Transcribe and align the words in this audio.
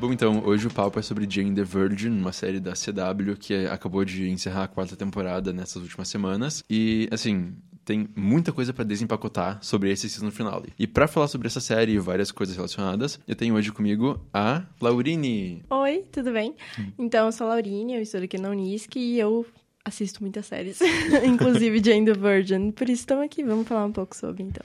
Bom, 0.00 0.14
então, 0.14 0.42
hoje 0.46 0.66
o 0.66 0.70
papo 0.70 0.98
é 0.98 1.02
sobre 1.02 1.26
Jane 1.28 1.54
the 1.54 1.62
Virgin, 1.62 2.08
uma 2.08 2.32
série 2.32 2.58
da 2.58 2.72
CW 2.72 3.36
que 3.38 3.66
acabou 3.66 4.02
de 4.02 4.30
encerrar 4.30 4.64
a 4.64 4.66
quarta 4.66 4.96
temporada 4.96 5.52
nessas 5.52 5.82
últimas 5.82 6.08
semanas. 6.08 6.64
E, 6.70 7.06
assim, 7.10 7.52
tem 7.84 8.08
muita 8.16 8.50
coisa 8.50 8.72
para 8.72 8.82
desempacotar 8.82 9.58
sobre 9.60 9.92
esse 9.92 10.08
season 10.08 10.30
finale. 10.30 10.72
E 10.78 10.86
para 10.86 11.06
falar 11.06 11.28
sobre 11.28 11.48
essa 11.48 11.60
série 11.60 11.92
e 11.92 11.98
várias 11.98 12.32
coisas 12.32 12.56
relacionadas, 12.56 13.20
eu 13.28 13.36
tenho 13.36 13.54
hoje 13.54 13.70
comigo 13.70 14.18
a 14.32 14.62
Laurine. 14.80 15.62
Oi, 15.68 16.02
tudo 16.10 16.32
bem? 16.32 16.54
Hum. 16.78 16.92
Então, 16.98 17.26
eu 17.26 17.32
sou 17.32 17.46
a 17.46 17.50
Laurine, 17.50 17.96
eu 17.96 18.00
estou 18.00 18.22
aqui 18.22 18.38
na 18.38 18.48
Unisc 18.48 18.96
e 18.96 19.18
eu 19.18 19.44
assisto 19.84 20.22
muitas 20.22 20.46
séries, 20.46 20.78
inclusive 21.28 21.78
Jane 21.84 22.06
the 22.06 22.14
Virgin. 22.14 22.70
Por 22.70 22.84
isso 22.84 23.02
estamos 23.02 23.26
aqui, 23.26 23.44
vamos 23.44 23.68
falar 23.68 23.84
um 23.84 23.92
pouco 23.92 24.16
sobre, 24.16 24.44
então. 24.44 24.64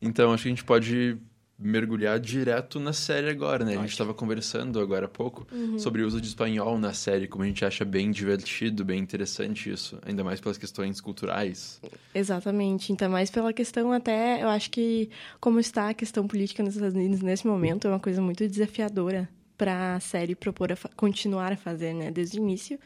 Então, 0.00 0.32
acho 0.32 0.44
que 0.44 0.48
a 0.48 0.52
gente 0.52 0.64
pode 0.64 1.18
mergulhar 1.58 2.20
direto 2.20 2.78
na 2.78 2.92
série 2.92 3.30
agora, 3.30 3.64
né? 3.64 3.76
A 3.76 3.80
gente 3.80 3.90
estava 3.90 4.12
conversando 4.12 4.78
agora 4.78 5.06
há 5.06 5.08
pouco 5.08 5.46
uhum. 5.50 5.78
sobre 5.78 6.02
o 6.02 6.06
uso 6.06 6.20
de 6.20 6.28
espanhol 6.28 6.78
na 6.78 6.92
série, 6.92 7.26
como 7.26 7.44
a 7.44 7.46
gente 7.46 7.64
acha 7.64 7.84
bem 7.84 8.10
divertido, 8.10 8.84
bem 8.84 9.00
interessante 9.00 9.70
isso, 9.70 9.98
ainda 10.04 10.22
mais 10.22 10.40
pelas 10.40 10.58
questões 10.58 11.00
culturais. 11.00 11.80
Exatamente, 12.14 12.92
ainda 12.92 13.08
mais 13.08 13.30
pela 13.30 13.52
questão 13.52 13.90
até, 13.92 14.42
eu 14.42 14.48
acho 14.48 14.70
que 14.70 15.08
como 15.40 15.58
está 15.58 15.88
a 15.88 15.94
questão 15.94 16.26
política 16.26 16.62
nos 16.62 16.74
Estados 16.74 16.94
Unidos 16.94 17.20
nesse 17.22 17.46
momento, 17.46 17.86
é 17.86 17.90
uma 17.90 18.00
coisa 18.00 18.20
muito 18.20 18.46
desafiadora 18.46 19.28
para 19.56 19.96
a 19.96 20.00
série 20.00 20.34
propor 20.34 20.72
a 20.72 20.76
continuar 20.96 21.52
a 21.52 21.56
fazer, 21.56 21.94
né, 21.94 22.10
desde 22.10 22.38
o 22.38 22.42
início. 22.42 22.78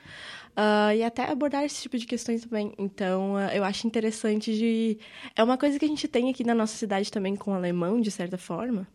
Uh, 0.50 0.92
e 0.96 1.02
até 1.02 1.30
abordar 1.30 1.64
esse 1.64 1.82
tipo 1.82 1.96
de 1.96 2.06
questões 2.06 2.44
também. 2.44 2.72
Então, 2.78 3.34
uh, 3.34 3.50
eu 3.52 3.64
acho 3.64 3.86
interessante 3.86 4.52
de... 4.52 4.98
É 5.36 5.42
uma 5.42 5.56
coisa 5.56 5.78
que 5.78 5.84
a 5.84 5.88
gente 5.88 6.08
tem 6.08 6.28
aqui 6.28 6.44
na 6.44 6.54
nossa 6.54 6.76
cidade 6.76 7.10
também 7.10 7.36
com 7.36 7.52
o 7.52 7.54
alemão, 7.54 8.00
de 8.00 8.10
certa 8.10 8.36
forma, 8.36 8.86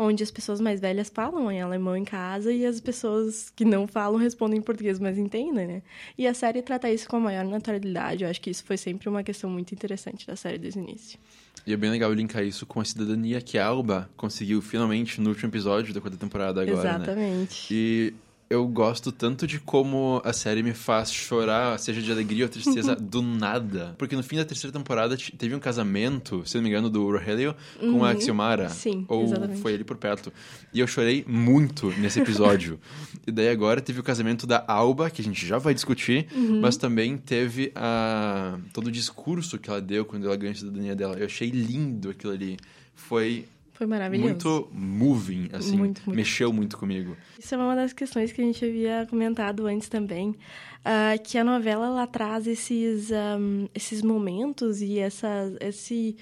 onde 0.00 0.22
as 0.22 0.30
pessoas 0.30 0.62
mais 0.62 0.80
velhas 0.80 1.10
falam 1.10 1.52
em 1.52 1.60
alemão 1.60 1.94
em 1.94 2.06
casa 2.06 2.50
e 2.50 2.64
as 2.64 2.80
pessoas 2.80 3.52
que 3.54 3.66
não 3.66 3.86
falam 3.86 4.18
respondem 4.18 4.58
em 4.58 4.62
português, 4.62 4.98
mas 4.98 5.18
entendem, 5.18 5.66
né? 5.66 5.82
E 6.16 6.26
a 6.26 6.32
série 6.32 6.62
trata 6.62 6.90
isso 6.90 7.06
com 7.06 7.16
a 7.16 7.20
maior 7.20 7.44
naturalidade. 7.44 8.24
Eu 8.24 8.30
acho 8.30 8.40
que 8.40 8.48
isso 8.48 8.64
foi 8.64 8.78
sempre 8.78 9.10
uma 9.10 9.22
questão 9.22 9.50
muito 9.50 9.74
interessante 9.74 10.26
da 10.26 10.34
série 10.34 10.56
desde 10.56 10.80
o 10.80 10.82
início. 10.82 11.18
E 11.66 11.74
é 11.74 11.76
bem 11.76 11.90
legal 11.90 12.10
linkar 12.14 12.42
isso 12.42 12.64
com 12.64 12.80
a 12.80 12.84
cidadania 12.84 13.42
que 13.42 13.58
a 13.58 13.66
Alba 13.66 14.08
conseguiu 14.16 14.62
finalmente 14.62 15.20
no 15.20 15.28
último 15.28 15.50
episódio 15.50 15.92
da 15.92 16.00
quarta 16.00 16.16
temporada 16.16 16.62
agora, 16.62 16.82
né? 16.82 16.96
Exatamente. 16.96 17.74
Né? 17.74 17.78
E 17.78 18.14
eu 18.50 18.66
gosto 18.66 19.12
tanto 19.12 19.46
de 19.46 19.60
como 19.60 20.20
a 20.24 20.32
série 20.32 20.60
me 20.60 20.74
faz 20.74 21.12
chorar, 21.12 21.78
seja 21.78 22.02
de 22.02 22.10
alegria 22.10 22.46
ou 22.46 22.48
tristeza, 22.50 22.96
do 22.98 23.22
nada. 23.22 23.94
Porque 23.96 24.16
no 24.16 24.24
fim 24.24 24.38
da 24.38 24.44
terceira 24.44 24.76
temporada 24.76 25.16
teve 25.38 25.54
um 25.54 25.60
casamento, 25.60 26.42
se 26.44 26.56
não 26.56 26.62
me 26.64 26.68
engano, 26.68 26.90
do 26.90 27.08
Rogelio 27.08 27.54
uhum. 27.80 27.92
com 27.92 28.04
a 28.04 28.10
uhum. 28.10 28.20
Xiomara. 28.20 28.68
Sim, 28.68 29.04
Ou 29.06 29.22
exatamente. 29.22 29.60
foi 29.60 29.72
ele 29.72 29.84
por 29.84 29.96
perto. 29.96 30.32
E 30.74 30.80
eu 30.80 30.86
chorei 30.88 31.24
muito 31.28 31.94
nesse 31.98 32.20
episódio. 32.20 32.80
e 33.24 33.30
daí 33.30 33.48
agora 33.48 33.80
teve 33.80 34.00
o 34.00 34.02
casamento 34.02 34.48
da 34.48 34.64
Alba, 34.66 35.08
que 35.10 35.22
a 35.22 35.24
gente 35.24 35.46
já 35.46 35.58
vai 35.58 35.72
discutir, 35.72 36.26
uhum. 36.34 36.60
mas 36.60 36.76
também 36.76 37.16
teve 37.16 37.70
a... 37.76 38.58
todo 38.72 38.88
o 38.88 38.90
discurso 38.90 39.60
que 39.60 39.70
ela 39.70 39.80
deu 39.80 40.04
quando 40.04 40.26
ela 40.26 40.36
ganhou 40.36 40.52
a 40.52 40.56
cidadania 40.56 40.96
dela. 40.96 41.16
Eu 41.16 41.26
achei 41.26 41.50
lindo 41.50 42.10
aquilo 42.10 42.32
ali. 42.32 42.56
Foi 42.96 43.46
foi 43.80 43.86
maravilhoso. 43.86 44.28
Muito 44.28 44.68
moving, 44.74 45.48
assim. 45.54 45.74
Muito, 45.74 46.02
muito. 46.04 46.14
Mexeu 46.14 46.52
muito 46.52 46.76
comigo. 46.76 47.16
Isso 47.38 47.54
é 47.54 47.56
uma 47.56 47.74
das 47.74 47.94
questões 47.94 48.30
que 48.30 48.42
a 48.42 48.44
gente 48.44 48.62
havia 48.62 49.06
comentado 49.08 49.66
antes 49.66 49.88
também. 49.88 50.32
Uh, 50.80 51.16
que 51.24 51.38
a 51.38 51.44
novela, 51.44 51.86
ela 51.86 52.06
traz 52.06 52.46
esses, 52.46 53.10
um, 53.10 53.70
esses 53.74 54.02
momentos 54.02 54.82
e 54.82 54.98
essa, 54.98 55.50
esse 55.60 56.14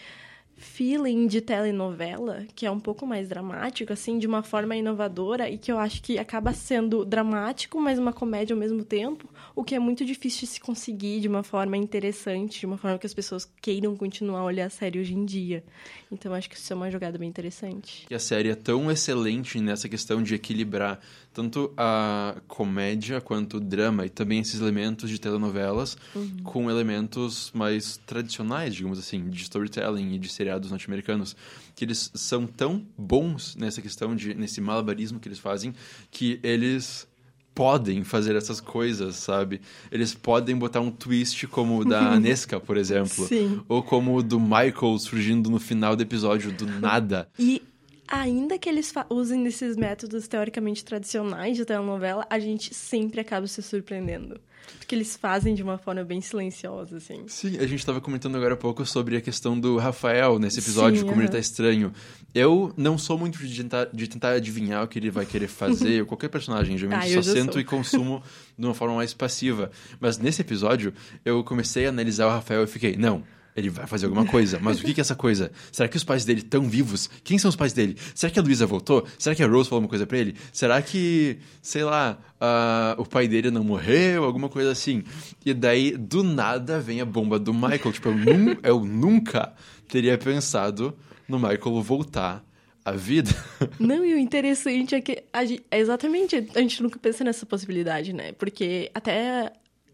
feeling 0.59 1.27
de 1.27 1.41
telenovela, 1.41 2.45
que 2.55 2.67
é 2.67 2.71
um 2.71 2.81
pouco 2.81 3.07
mais 3.07 3.29
dramático, 3.29 3.93
assim, 3.93 4.19
de 4.19 4.27
uma 4.27 4.43
forma 4.43 4.77
inovadora 4.77 5.49
e 5.49 5.57
que 5.57 5.71
eu 5.71 5.79
acho 5.79 6.03
que 6.03 6.19
acaba 6.19 6.53
sendo 6.53 7.05
dramático, 7.05 7.81
mas 7.81 7.99
uma 7.99 8.13
comédia 8.13 8.55
ao 8.55 8.59
mesmo 8.59 8.85
tempo, 8.85 9.29
o 9.55 9.63
que 9.63 9.75
é 9.75 9.79
muito 9.79 10.05
difícil 10.05 10.41
de 10.41 10.47
se 10.49 10.61
conseguir 10.61 11.21
de 11.21 11.29
uma 11.29 11.43
forma 11.43 11.77
interessante, 11.77 12.61
de 12.61 12.67
uma 12.67 12.77
forma 12.77 12.99
que 12.99 13.07
as 13.07 13.15
pessoas 13.15 13.49
queiram 13.63 13.97
continuar 13.97 14.41
a 14.41 14.45
olhar 14.45 14.67
a 14.67 14.71
série 14.71 14.99
hoje 14.99 15.15
em 15.15 15.25
dia. 15.25 15.65
Então, 16.11 16.35
acho 16.35 16.51
que 16.51 16.57
isso 16.57 16.73
é 16.73 16.77
uma 16.77 16.91
jogada 16.91 17.17
bem 17.17 17.29
interessante. 17.29 18.07
E 18.11 18.15
a 18.15 18.19
série 18.19 18.51
é 18.51 18.55
tão 18.55 18.91
excelente 18.91 19.61
nessa 19.61 19.89
questão 19.89 20.23
de 20.23 20.35
equilibrar 20.35 20.99
tanto 21.39 21.73
a 21.77 22.35
comédia 22.49 23.21
quanto 23.21 23.59
o 23.59 23.61
drama 23.61 24.05
e 24.05 24.09
também 24.09 24.41
esses 24.41 24.61
elementos 24.61 25.09
de 25.09 25.21
telenovelas 25.21 25.97
uhum. 26.13 26.39
com 26.43 26.69
elementos 26.69 27.53
mais 27.55 27.97
tradicionais, 28.05 28.75
digamos 28.75 28.99
assim, 28.99 29.31
de 29.31 29.41
storytelling 29.43 30.15
e 30.15 30.19
de 30.19 30.29
seriados 30.29 30.73
norte-americanos, 30.73 31.37
que 31.77 31.85
eles 31.85 32.11
são 32.13 32.45
tão 32.45 32.85
bons 32.99 33.55
nessa 33.55 33.81
questão 33.81 34.17
de 34.17 34.35
nesse 34.35 34.61
malabarismo 34.61 35.21
que 35.21 35.29
eles 35.29 35.39
fazem 35.39 35.73
que 36.11 36.41
eles 36.43 37.07
podem 37.55 38.03
fazer 38.03 38.35
essas 38.35 38.61
coisas, 38.61 39.15
sabe? 39.15 39.61
Eles 39.93 40.15
podem 40.15 40.57
botar 40.57 40.81
um 40.81 40.91
twist 40.91 41.47
como 41.47 41.81
o 41.81 41.85
da 41.85 42.15
Nesca, 42.21 42.59
por 42.59 42.77
exemplo. 42.77 43.27
Sim. 43.27 43.61
Ou 43.69 43.81
como 43.83 44.17
o 44.17 44.23
do 44.23 44.41
Michael 44.41 44.99
surgindo 44.99 45.51
no 45.51 45.59
final 45.61 45.95
do 45.95 46.03
episódio 46.03 46.53
do 46.53 46.67
nada. 46.81 47.29
E 47.39 47.63
ainda 48.09 48.59
que 48.59 48.69
eles 48.69 48.93
usem 49.11 49.47
esses 49.47 49.77
métodos 49.77 50.27
teoricamente 50.27 50.85
tradicionais 50.85 51.57
de 51.57 51.65
telenovela, 51.65 52.27
a 52.29 52.39
gente 52.39 52.75
sempre 52.75 53.21
acaba 53.21 53.47
se 53.47 53.63
surpreendendo. 53.63 54.41
Porque 54.79 54.95
eles 54.95 55.17
fazem 55.17 55.55
de 55.55 55.63
uma 55.63 55.79
forma 55.79 56.05
bem 56.05 56.21
silenciosa, 56.21 56.97
assim. 56.97 57.25
Sim, 57.27 57.59
a 57.59 57.67
gente 57.67 57.79
estava 57.79 58.01
comentando 58.01 58.37
agora 58.37 58.55
há 58.55 58.57
pouco 58.57 58.85
sobre 58.85 59.17
a 59.17 59.21
questão 59.21 59.59
do 59.59 59.77
Rafael 59.79 60.39
nesse 60.39 60.59
episódio, 60.59 61.01
Sim, 61.01 61.07
como 61.07 61.21
ele 61.21 61.29
tá 61.29 61.39
estranho. 61.39 61.93
Eu 62.35 62.73
não 62.77 62.99
sou 62.99 63.19
muito 63.19 63.39
de 63.39 63.63
tentar, 63.63 63.87
de 63.87 64.09
tentar 64.09 64.33
adivinhar 64.33 64.85
o 64.85 64.89
que 64.89 64.99
ele 64.99 65.11
vai 65.11 65.25
querer 65.25 65.49
fazer, 65.49 66.01
ou 66.01 66.07
qualquer 66.07 66.29
personagem. 66.29 66.77
Geralmente 66.79 67.17
ah, 67.17 67.23
só 67.23 67.33
sento 67.33 67.53
sou. 67.53 67.61
e 67.61 67.65
consumo 67.65 68.23
de 68.59 68.67
uma 68.67 68.75
forma 68.75 68.97
mais 68.97 69.15
passiva. 69.15 69.71
Mas 69.99 70.19
nesse 70.19 70.43
episódio, 70.43 70.93
eu 71.25 71.43
comecei 71.43 71.87
a 71.87 71.89
analisar 71.89 72.27
o 72.27 72.31
Rafael 72.31 72.65
e 72.65 72.67
fiquei, 72.67 72.97
não 72.97 73.23
ele 73.59 73.71
vai 73.71 73.87
fazer 73.87 74.07
alguma 74.07 74.25
coisa. 74.25 74.59
Mas 74.61 74.81
o 74.81 74.85
que, 74.85 74.95
que 74.95 75.01
é 75.01 75.03
essa 75.03 75.15
coisa? 75.15 75.51
Será 75.73 75.89
que 75.89 75.97
os 75.97 76.05
pais 76.05 76.25
dele 76.25 76.41
estão 76.41 76.63
vivos? 76.63 77.11
Quem 77.25 77.39
são 77.39 77.49
os 77.49 77.57
pais 77.57 77.73
dele? 77.73 77.97
Será 78.15 78.31
que 78.31 78.39
a 78.39 78.43
Luísa 78.43 78.67
voltou? 78.67 79.07
Será 79.19 79.35
que 79.35 79.43
a 79.43 79.47
Rose 79.47 79.69
falou 79.69 79.83
uma 79.83 79.89
coisa 79.89 80.07
para 80.07 80.19
ele? 80.19 80.35
Será 80.53 80.81
que, 80.81 81.39
sei 81.61 81.85
lá, 81.85 82.19
uh, 82.41 83.01
o 83.01 83.07
pai 83.07 83.27
dele 83.27 83.51
não 83.51 83.65
morreu? 83.65 84.25
Alguma 84.25 84.49
coisa 84.49 84.71
assim. 84.71 85.03
E 85.45 85.53
daí, 85.53 85.97
do 85.97 86.23
nada, 86.23 86.79
vem 86.79 87.01
a 87.01 87.05
bomba 87.05 87.39
do 87.39 87.53
Michael. 87.53 87.93
Tipo, 87.93 88.09
eu, 88.11 88.59
eu 88.63 88.85
nunca 88.85 89.53
teria 89.89 90.17
pensado 90.17 90.97
no 91.29 91.39
Michael 91.39 91.83
voltar 91.83 92.45
à 92.85 92.93
vida. 92.93 93.31
Não, 93.79 94.05
e 94.05 94.15
o 94.15 94.19
interessante 94.19 94.95
é 94.95 95.01
que 95.01 95.25
a 95.33 95.45
gente, 95.45 95.63
exatamente, 95.71 96.49
a 96.55 96.61
gente 96.61 96.83
nunca 96.83 96.99
pensa 96.99 97.23
nessa 97.23 97.45
possibilidade, 97.45 98.13
né? 98.13 98.33
Porque 98.33 98.91
até 98.95 99.53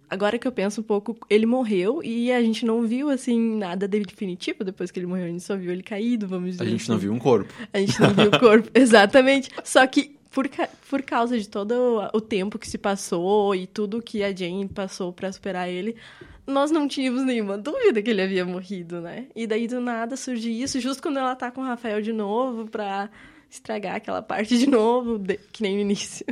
agora 0.09 0.39
que 0.39 0.47
eu 0.47 0.53
penso 0.53 0.81
um 0.81 0.85
pouco, 0.85 1.17
ele 1.29 1.47
morreu 1.47 2.03
e 2.03 2.31
a 2.33 2.43
gente 2.43 2.65
não 2.65 2.83
viu, 2.83 3.11
assim, 3.11 3.57
nada 3.57 3.87
definitivo 3.89 4.65
depois 4.65 4.91
que 4.91 4.99
ele 4.99 5.07
morreu. 5.07 5.25
A 5.27 5.29
gente 5.29 5.43
só 5.43 5.57
viu 5.57 5.73
ele 5.73 5.83
caído, 5.83 6.27
vamos 6.29 6.53
dizer 6.53 6.63
A 6.63 6.67
gente 6.67 6.83
assim. 6.83 6.93
não 6.93 6.99
viu 6.99 7.13
um 7.13 7.19
corpo. 7.19 7.53
A 7.73 7.79
gente 7.79 8.01
não 8.01 8.11
viu 8.11 8.29
o 8.29 8.39
corpo, 8.39 8.71
exatamente. 8.75 9.51
Só 9.63 9.87
que 9.87 10.17
por, 10.31 10.49
por 10.91 11.03
causa 11.03 11.39
de 11.39 11.49
todo 11.49 11.75
o 12.13 12.21
tempo 12.21 12.59
que 12.59 12.69
se 12.69 12.77
passou 12.77 13.55
e 13.55 13.67
tudo 13.67 14.03
que 14.03 14.23
a 14.23 14.35
Jane 14.35 14.67
passou 14.69 15.13
para 15.13 15.31
superar 15.31 15.69
ele, 15.69 15.95
nós 16.47 16.71
não 16.71 16.89
tínhamos 16.89 17.25
nenhuma 17.25 17.57
dúvida 17.57 18.03
que 18.03 18.11
ele 18.11 18.21
havia 18.21 18.45
morrido, 18.45 19.01
né? 19.01 19.27
E 19.35 19.47
daí 19.47 19.69
do 19.69 19.81
nada 19.81 20.17
surge 20.17 20.51
isso, 20.51 20.81
justo 20.81 21.03
quando 21.03 21.19
ela 21.19 21.37
tá 21.37 21.51
com 21.51 21.61
o 21.61 21.65
Rafael 21.65 22.03
de 22.03 22.13
novo 22.13 22.67
pra 22.67 23.09
estragar 23.55 23.97
aquela 23.97 24.21
parte 24.21 24.59
de 24.59 24.67
novo, 24.67 25.19
de, 25.19 25.39
que 25.53 25.63
nem 25.63 25.75
no 25.77 25.81
início. 25.81 26.27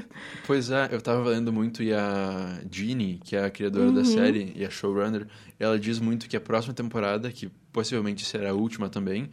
Pois 0.47 0.71
é, 0.71 0.89
eu 0.91 1.01
tava 1.01 1.29
lendo 1.31 1.53
muito 1.53 1.83
e 1.83 1.93
a 1.93 2.61
Jeannie, 2.71 3.21
que 3.25 3.37
é 3.37 3.45
a 3.45 3.51
criadora 3.51 3.87
uhum. 3.87 3.95
da 3.95 4.05
série 4.05 4.53
e 4.57 4.65
a 4.65 4.71
showrunner, 4.71 5.27
ela 5.59 5.79
diz 5.79 5.99
muito 5.99 6.29
que 6.29 6.37
a 6.37 6.41
próxima 6.41 6.75
temporada, 6.75 7.31
que 7.31 7.49
possivelmente 7.73 8.25
será 8.25 8.51
a 8.51 8.55
última 8.55 8.89
também, 8.89 9.31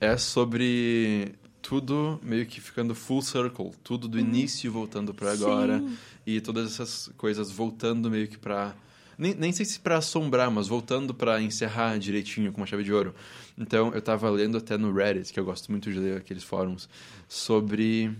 é 0.00 0.16
sobre 0.16 1.34
tudo 1.60 2.20
meio 2.22 2.46
que 2.46 2.60
ficando 2.60 2.94
full 2.94 3.22
circle, 3.22 3.70
tudo 3.82 4.08
do 4.08 4.18
uhum. 4.18 4.24
início 4.24 4.70
voltando 4.70 5.12
para 5.12 5.32
agora 5.32 5.82
e 6.26 6.40
todas 6.40 6.72
essas 6.72 7.10
coisas 7.16 7.50
voltando 7.50 8.10
meio 8.10 8.28
que 8.28 8.38
para 8.38 8.74
nem, 9.22 9.34
nem 9.34 9.52
sei 9.52 9.64
se 9.64 9.78
para 9.78 9.98
assombrar, 9.98 10.50
mas 10.50 10.66
voltando 10.66 11.14
para 11.14 11.40
encerrar 11.40 11.96
direitinho 11.96 12.52
com 12.52 12.60
uma 12.60 12.66
chave 12.66 12.82
de 12.82 12.92
ouro. 12.92 13.14
Então, 13.56 13.92
eu 13.92 14.00
estava 14.00 14.28
lendo 14.28 14.58
até 14.58 14.76
no 14.76 14.92
Reddit, 14.92 15.32
que 15.32 15.38
eu 15.38 15.44
gosto 15.44 15.70
muito 15.70 15.92
de 15.92 15.98
ler 15.98 16.16
aqueles 16.16 16.42
fóruns, 16.42 16.88
sobre 17.28 18.10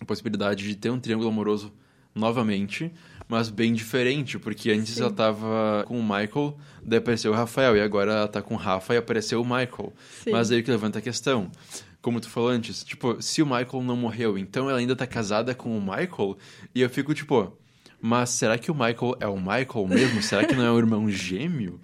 a 0.00 0.04
possibilidade 0.04 0.66
de 0.66 0.76
ter 0.76 0.90
um 0.90 1.00
triângulo 1.00 1.28
amoroso 1.28 1.72
novamente, 2.14 2.92
mas 3.28 3.48
bem 3.48 3.72
diferente, 3.74 4.38
porque 4.38 4.70
antes 4.70 4.94
Sim. 4.94 5.02
ela 5.02 5.10
tava 5.10 5.84
com 5.86 5.98
o 5.98 6.02
Michael, 6.02 6.56
daí 6.82 6.98
apareceu 6.98 7.32
o 7.32 7.34
Rafael, 7.34 7.76
e 7.76 7.80
agora 7.80 8.12
ela 8.12 8.28
tá 8.28 8.40
com 8.40 8.54
o 8.54 8.56
Rafa 8.56 8.94
e 8.94 8.98
apareceu 8.98 9.42
o 9.42 9.44
Michael. 9.44 9.92
Sim. 10.22 10.30
Mas 10.30 10.50
aí 10.50 10.62
que 10.62 10.70
levanta 10.70 11.00
a 11.00 11.02
questão 11.02 11.50
como 12.02 12.18
tu 12.18 12.30
falou 12.30 12.48
antes, 12.48 12.82
tipo, 12.82 13.20
se 13.20 13.42
o 13.42 13.46
Michael 13.46 13.82
não 13.82 13.94
morreu, 13.94 14.38
então 14.38 14.70
ela 14.70 14.78
ainda 14.78 14.96
tá 14.96 15.06
casada 15.06 15.54
com 15.54 15.76
o 15.76 15.80
Michael, 15.80 16.38
e 16.74 16.80
eu 16.80 16.88
fico 16.88 17.12
tipo, 17.12 17.52
mas 18.00 18.30
será 18.30 18.56
que 18.58 18.70
o 18.70 18.74
Michael 18.74 19.16
é 19.20 19.26
o 19.26 19.36
Michael 19.36 19.86
mesmo? 19.88 20.22
será 20.22 20.44
que 20.44 20.54
não 20.54 20.64
é 20.64 20.70
um 20.70 20.78
irmão 20.78 21.10
gêmeo? 21.10 21.80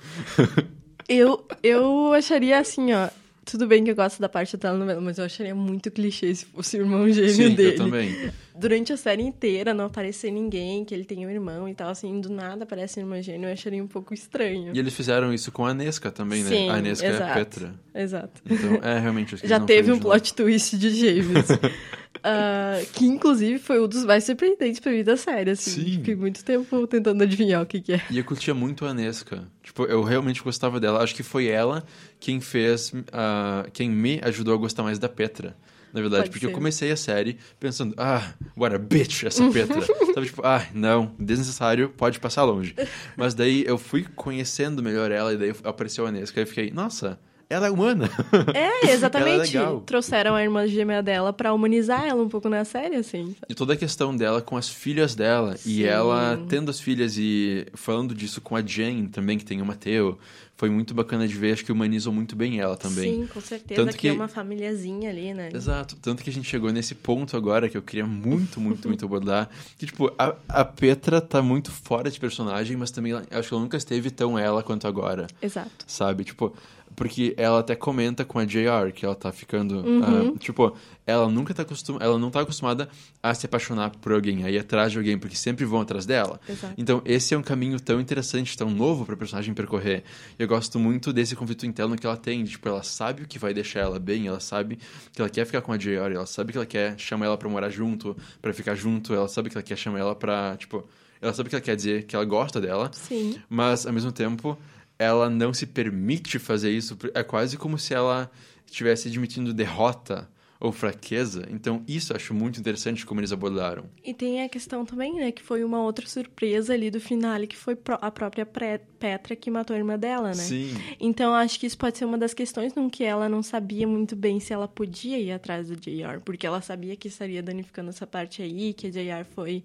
eu, 1.08 1.46
eu 1.62 2.12
acharia 2.12 2.58
assim, 2.58 2.92
ó, 2.92 3.08
tudo 3.46 3.64
bem 3.66 3.84
que 3.84 3.90
eu 3.92 3.94
gosto 3.94 4.20
da 4.20 4.28
parte 4.28 4.56
da 4.56 4.68
telenovela, 4.68 5.00
mas 5.00 5.18
eu 5.18 5.24
acharia 5.24 5.54
muito 5.54 5.88
clichê 5.88 6.34
se 6.34 6.44
fosse 6.46 6.76
o 6.76 6.80
irmão 6.80 7.08
gêmeo 7.08 7.32
Sim, 7.32 7.54
dele. 7.54 7.74
eu 7.74 7.76
também. 7.76 8.30
Durante 8.58 8.92
a 8.92 8.96
série 8.96 9.22
inteira 9.22 9.72
não 9.72 9.84
aparecer 9.84 10.32
ninguém, 10.32 10.84
que 10.84 10.92
ele 10.92 11.04
tem 11.04 11.24
um 11.24 11.30
irmão 11.30 11.68
e 11.68 11.74
tal, 11.74 11.90
assim, 11.90 12.20
do 12.20 12.28
nada 12.28 12.64
aparece 12.64 12.98
um 12.98 13.04
irmão 13.04 13.22
gêmeo, 13.22 13.48
eu 13.48 13.52
acharia 13.52 13.82
um 13.82 13.86
pouco 13.86 14.12
estranho. 14.12 14.74
E 14.74 14.78
eles 14.78 14.94
fizeram 14.94 15.32
isso 15.32 15.52
com 15.52 15.64
a 15.64 15.72
Nesca 15.72 16.10
também, 16.10 16.42
né? 16.42 16.48
Sim, 16.48 16.68
a 16.70 16.80
Nesca 16.80 17.06
exato, 17.06 17.22
é 17.22 17.30
a 17.30 17.34
Petra. 17.34 17.74
Exato. 17.94 18.42
Então, 18.44 18.74
é 18.82 18.98
realmente... 18.98 19.36
Já 19.44 19.60
teve 19.60 19.92
um 19.92 20.00
plot 20.00 20.34
twist 20.34 20.76
de 20.76 20.90
gêmeos. 20.90 21.46
Uh, 22.16 22.86
que 22.92 23.06
inclusive 23.06 23.58
foi 23.58 23.80
um 23.80 23.88
dos 23.88 24.04
mais 24.04 24.24
surpreendentes 24.24 24.80
pra 24.80 24.92
mim 24.92 25.04
da 25.04 25.16
série, 25.16 25.50
assim. 25.50 25.70
Sim. 25.70 25.92
Fiquei 25.92 26.14
muito 26.14 26.44
tempo 26.44 26.86
tentando 26.86 27.22
adivinhar 27.22 27.62
o 27.62 27.66
que, 27.66 27.80
que 27.80 27.92
é. 27.94 28.02
E 28.10 28.18
eu 28.18 28.24
curtia 28.24 28.54
muito 28.54 28.84
a 28.84 28.94
Nesca. 28.94 29.44
Tipo, 29.62 29.84
eu 29.84 30.02
realmente 30.02 30.42
gostava 30.42 30.80
dela. 30.80 31.02
Acho 31.02 31.14
que 31.14 31.22
foi 31.22 31.46
ela 31.46 31.84
quem 32.18 32.40
fez. 32.40 32.92
Uh, 32.92 33.70
quem 33.72 33.90
me 33.90 34.20
ajudou 34.22 34.54
a 34.54 34.56
gostar 34.56 34.82
mais 34.82 34.98
da 34.98 35.08
Petra. 35.08 35.56
Na 35.92 36.00
verdade, 36.02 36.24
Pode 36.24 36.32
porque 36.32 36.46
ser. 36.46 36.52
eu 36.52 36.54
comecei 36.54 36.90
a 36.90 36.96
série 36.96 37.38
pensando, 37.58 37.94
ah, 37.96 38.34
what 38.54 38.74
a 38.74 38.78
bitch, 38.78 39.24
essa 39.24 39.48
Petra. 39.50 39.80
Sabe, 40.12 40.26
tipo, 40.26 40.42
ah, 40.44 40.66
não, 40.74 41.14
desnecessário, 41.18 41.88
pode 41.88 42.20
passar 42.20 42.44
longe. 42.44 42.74
Mas 43.16 43.32
daí 43.32 43.64
eu 43.66 43.78
fui 43.78 44.04
conhecendo 44.14 44.82
melhor 44.82 45.10
ela 45.10 45.32
e 45.32 45.38
daí 45.38 45.54
apareceu 45.64 46.06
a 46.06 46.12
Nesca 46.12 46.38
e 46.38 46.42
eu 46.42 46.46
fiquei, 46.46 46.70
nossa, 46.70 47.18
ela 47.48 47.68
é 47.68 47.70
humana. 47.70 48.10
É, 48.54 48.90
exatamente. 48.90 49.56
é 49.56 49.62
Trouxeram 49.86 50.34
a 50.34 50.42
irmã 50.42 50.66
gêmea 50.66 51.02
dela 51.02 51.32
para 51.32 51.52
humanizar 51.52 52.04
ela 52.04 52.22
um 52.22 52.28
pouco 52.28 52.48
na 52.48 52.64
série, 52.64 52.96
assim. 52.96 53.36
E 53.48 53.54
toda 53.54 53.74
a 53.74 53.76
questão 53.76 54.16
dela 54.16 54.42
com 54.42 54.56
as 54.56 54.68
filhas 54.68 55.14
dela. 55.14 55.56
Sim. 55.56 55.70
E 55.70 55.84
ela 55.84 56.38
tendo 56.48 56.70
as 56.70 56.80
filhas 56.80 57.16
e 57.16 57.66
falando 57.74 58.14
disso 58.14 58.40
com 58.40 58.56
a 58.56 58.62
Jane 58.62 59.08
também, 59.08 59.38
que 59.38 59.44
tem 59.44 59.62
o 59.62 59.66
Mateo. 59.66 60.18
Foi 60.58 60.70
muito 60.70 60.94
bacana 60.94 61.28
de 61.28 61.34
ver, 61.34 61.52
acho 61.52 61.64
que 61.66 61.70
humanizou 61.70 62.10
muito 62.10 62.34
bem 62.34 62.58
ela 62.58 62.78
também. 62.78 63.12
Sim, 63.12 63.26
com 63.26 63.40
certeza, 63.42 63.82
Tanto 63.82 63.92
que, 63.92 64.00
que 64.00 64.08
é 64.08 64.12
uma 64.12 64.26
famíliazinha 64.26 65.10
ali, 65.10 65.34
né? 65.34 65.50
Exato. 65.52 65.96
Tanto 65.96 66.24
que 66.24 66.30
a 66.30 66.32
gente 66.32 66.48
chegou 66.48 66.72
nesse 66.72 66.94
ponto 66.94 67.36
agora 67.36 67.68
que 67.68 67.76
eu 67.76 67.82
queria 67.82 68.06
muito, 68.06 68.58
muito, 68.58 68.88
muito 68.88 69.04
abordar. 69.04 69.50
Que, 69.76 69.84
tipo, 69.84 70.10
a, 70.18 70.34
a 70.48 70.64
Petra 70.64 71.20
tá 71.20 71.42
muito 71.42 71.70
fora 71.70 72.10
de 72.10 72.18
personagem, 72.18 72.74
mas 72.74 72.90
também 72.90 73.12
acho 73.12 73.48
que 73.48 73.54
ela 73.54 73.62
nunca 73.62 73.76
esteve 73.76 74.10
tão 74.10 74.38
ela 74.38 74.62
quanto 74.62 74.88
agora. 74.88 75.26
Exato. 75.42 75.84
Sabe? 75.86 76.24
Tipo, 76.24 76.56
porque 76.96 77.34
ela 77.36 77.60
até 77.60 77.76
comenta 77.76 78.24
com 78.24 78.38
a 78.38 78.44
JR 78.46 78.90
que 78.92 79.04
ela 79.04 79.14
tá 79.14 79.30
ficando. 79.30 79.86
Uhum. 79.86 80.30
Uh, 80.30 80.38
tipo, 80.38 80.74
ela 81.06 81.28
nunca 81.28 81.52
tá 81.52 81.62
acostumada. 81.62 82.04
Ela 82.04 82.18
não 82.18 82.30
tá 82.30 82.40
acostumada 82.40 82.88
a 83.22 83.34
se 83.34 83.44
apaixonar 83.44 83.90
por 83.90 84.12
alguém, 84.12 84.44
a 84.44 84.50
ir 84.50 84.58
atrás 84.58 84.90
de 84.90 84.98
alguém, 84.98 85.18
porque 85.18 85.36
sempre 85.36 85.66
vão 85.66 85.82
atrás 85.82 86.06
dela. 86.06 86.40
Exato. 86.48 86.74
Então, 86.78 87.02
esse 87.04 87.34
é 87.34 87.38
um 87.38 87.42
caminho 87.42 87.78
tão 87.78 88.00
interessante, 88.00 88.56
tão 88.56 88.70
novo 88.70 89.04
pra 89.04 89.14
personagem 89.14 89.52
percorrer. 89.52 90.04
Eu 90.38 90.48
gosto 90.48 90.78
muito 90.78 91.12
desse 91.12 91.36
conflito 91.36 91.66
interno 91.66 91.96
que 91.96 92.06
ela 92.06 92.16
tem. 92.16 92.42
Tipo, 92.44 92.66
ela 92.70 92.82
sabe 92.82 93.22
o 93.22 93.28
que 93.28 93.38
vai 93.38 93.52
deixar 93.52 93.80
ela 93.80 93.98
bem, 94.00 94.26
ela 94.26 94.40
sabe 94.40 94.78
que 95.12 95.20
ela 95.20 95.28
quer 95.28 95.44
ficar 95.44 95.60
com 95.60 95.72
a 95.72 95.76
JR, 95.76 96.14
ela 96.14 96.26
sabe 96.26 96.52
que 96.52 96.58
ela 96.58 96.66
quer 96.66 96.98
chamar 96.98 97.26
ela 97.26 97.36
pra 97.36 97.48
morar 97.48 97.68
junto, 97.68 98.16
para 98.40 98.54
ficar 98.54 98.74
junto, 98.74 99.12
ela 99.12 99.28
sabe 99.28 99.50
que 99.50 99.56
ela 99.56 99.62
quer 99.62 99.76
chamar 99.76 99.98
ela 99.98 100.14
pra, 100.14 100.56
tipo. 100.56 100.82
Ela 101.20 101.32
sabe 101.32 101.48
que 101.48 101.54
ela 101.54 101.62
quer 101.62 101.76
dizer 101.76 102.04
que 102.04 102.14
ela 102.14 102.24
gosta 102.24 102.60
dela. 102.60 102.90
Sim. 102.92 103.40
Mas, 103.48 103.86
ao 103.86 103.92
mesmo 103.92 104.12
tempo 104.12 104.56
ela 104.98 105.28
não 105.28 105.52
se 105.52 105.66
permite 105.66 106.38
fazer 106.38 106.70
isso. 106.70 106.96
É 107.14 107.22
quase 107.22 107.56
como 107.56 107.78
se 107.78 107.94
ela 107.94 108.30
estivesse 108.66 109.08
admitindo 109.08 109.52
derrota 109.52 110.28
ou 110.58 110.72
fraqueza. 110.72 111.46
Então, 111.50 111.84
isso 111.86 112.12
eu 112.12 112.16
acho 112.16 112.32
muito 112.32 112.58
interessante 112.58 113.04
como 113.04 113.20
eles 113.20 113.30
abordaram. 113.30 113.84
E 114.02 114.14
tem 114.14 114.42
a 114.42 114.48
questão 114.48 114.86
também, 114.86 115.14
né, 115.14 115.30
que 115.30 115.42
foi 115.42 115.62
uma 115.62 115.82
outra 115.82 116.06
surpresa 116.06 116.72
ali 116.72 116.90
do 116.90 116.98
finale, 117.00 117.46
que 117.46 117.56
foi 117.56 117.76
a 118.00 118.10
própria 118.10 118.46
Petra 118.46 119.36
que 119.36 119.50
matou 119.50 119.74
a 119.74 119.78
irmã 119.78 119.98
dela, 119.98 120.28
né? 120.28 120.34
Sim. 120.34 120.74
Então, 120.98 121.34
acho 121.34 121.60
que 121.60 121.66
isso 121.66 121.76
pode 121.76 121.98
ser 121.98 122.06
uma 122.06 122.16
das 122.16 122.32
questões 122.32 122.74
no 122.74 122.90
que 122.90 123.04
ela 123.04 123.28
não 123.28 123.42
sabia 123.42 123.86
muito 123.86 124.16
bem 124.16 124.40
se 124.40 124.52
ela 124.52 124.66
podia 124.66 125.18
ir 125.18 125.30
atrás 125.30 125.68
do 125.68 125.76
JR, 125.76 126.20
porque 126.24 126.46
ela 126.46 126.62
sabia 126.62 126.96
que 126.96 127.08
estaria 127.08 127.42
danificando 127.42 127.90
essa 127.90 128.06
parte 128.06 128.40
aí, 128.40 128.72
que 128.72 128.86
a 128.86 128.90
JR 128.90 129.26
foi... 129.34 129.62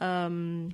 Um, 0.00 0.68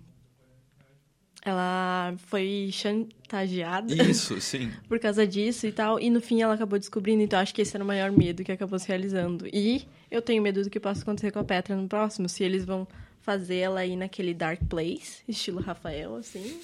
ela 1.44 2.14
foi 2.26 2.70
chantageada. 2.72 3.94
Isso, 3.94 4.40
sim. 4.42 4.72
por 4.88 4.98
causa 4.98 5.26
disso 5.26 5.66
e 5.66 5.72
tal. 5.72 6.00
E 6.00 6.08
no 6.08 6.20
fim 6.20 6.40
ela 6.40 6.54
acabou 6.54 6.78
descobrindo, 6.78 7.22
então 7.22 7.38
acho 7.38 7.54
que 7.54 7.62
esse 7.62 7.76
era 7.76 7.84
o 7.84 7.86
maior 7.86 8.10
medo 8.10 8.42
que 8.42 8.50
acabou 8.50 8.78
se 8.78 8.88
realizando. 8.88 9.46
E 9.52 9.86
eu 10.10 10.22
tenho 10.22 10.42
medo 10.42 10.62
do 10.62 10.70
que 10.70 10.80
possa 10.80 11.02
acontecer 11.02 11.30
com 11.30 11.38
a 11.38 11.44
Petra 11.44 11.76
no 11.76 11.86
próximo, 11.86 12.28
se 12.28 12.42
eles 12.42 12.64
vão 12.64 12.88
fazer 13.20 13.56
ela 13.56 13.84
ir 13.84 13.96
naquele 13.96 14.34
dark 14.34 14.60
place, 14.68 15.22
estilo 15.28 15.60
Rafael, 15.60 16.16
assim. 16.16 16.60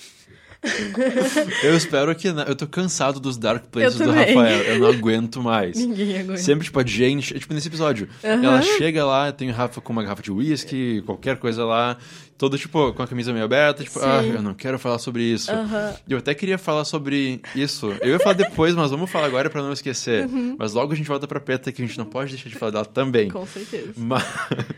Eu 1.62 1.74
espero 1.76 2.14
que. 2.14 2.28
Eu 2.28 2.54
tô 2.54 2.66
cansado 2.66 3.18
dos 3.18 3.36
Dark 3.36 3.64
Places 3.66 3.98
do 3.98 4.10
Rafael. 4.10 4.62
Eu 4.62 4.78
não 4.78 4.88
aguento 4.88 5.42
mais. 5.42 5.76
Ninguém 5.76 6.18
aguenta. 6.18 6.38
Sempre, 6.38 6.64
tipo, 6.64 6.78
a 6.78 6.86
Jane. 6.86 7.22
Tipo, 7.22 7.54
nesse 7.54 7.68
episódio. 7.68 8.08
Uhum. 8.22 8.44
Ela 8.44 8.62
chega 8.62 9.04
lá, 9.04 9.32
tem 9.32 9.50
o 9.50 9.52
Rafa 9.52 9.80
com 9.80 9.92
uma 9.92 10.02
garrafa 10.02 10.22
de 10.22 10.30
uísque, 10.30 11.02
qualquer 11.06 11.38
coisa 11.38 11.64
lá 11.64 11.96
todo, 12.40 12.56
tipo, 12.56 12.94
com 12.94 13.02
a 13.02 13.06
camisa 13.06 13.34
meio 13.34 13.44
aberta, 13.44 13.84
tipo, 13.84 13.98
ah, 13.98 14.22
Sim. 14.22 14.30
ah, 14.30 14.34
eu 14.36 14.42
não 14.42 14.54
quero 14.54 14.78
falar 14.78 14.98
sobre 14.98 15.22
isso. 15.22 15.52
Uhum. 15.52 15.94
Eu 16.08 16.16
até 16.16 16.32
queria 16.32 16.56
falar 16.56 16.86
sobre 16.86 17.42
isso. 17.54 17.94
Eu 18.00 18.12
ia 18.12 18.18
falar 18.18 18.32
depois, 18.32 18.74
mas 18.74 18.90
vamos 18.90 19.10
falar 19.10 19.26
agora 19.26 19.50
para 19.50 19.60
não 19.60 19.74
esquecer. 19.74 20.24
Uhum. 20.24 20.56
Mas 20.58 20.72
logo 20.72 20.90
a 20.90 20.96
gente 20.96 21.06
volta 21.06 21.28
pra 21.28 21.38
Peta, 21.38 21.70
que 21.70 21.82
a 21.82 21.86
gente 21.86 21.98
não 21.98 22.06
pode 22.06 22.30
deixar 22.30 22.48
de 22.48 22.54
falar 22.54 22.72
dela 22.72 22.86
também. 22.86 23.28
Com 23.28 23.44
certeza. 23.44 23.92
Mas, 23.94 24.24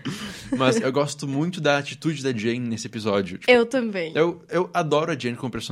mas 0.58 0.80
eu 0.80 0.90
gosto 0.90 1.28
muito 1.28 1.60
da 1.60 1.78
atitude 1.78 2.20
da 2.20 2.32
Jane 2.32 2.58
nesse 2.58 2.88
episódio. 2.88 3.38
Tipo, 3.38 3.52
eu 3.52 3.64
também. 3.64 4.10
Eu, 4.12 4.42
eu 4.50 4.68
adoro 4.74 5.12
a 5.12 5.16
Jane 5.16 5.36
como 5.36 5.52
personagem. 5.52 5.71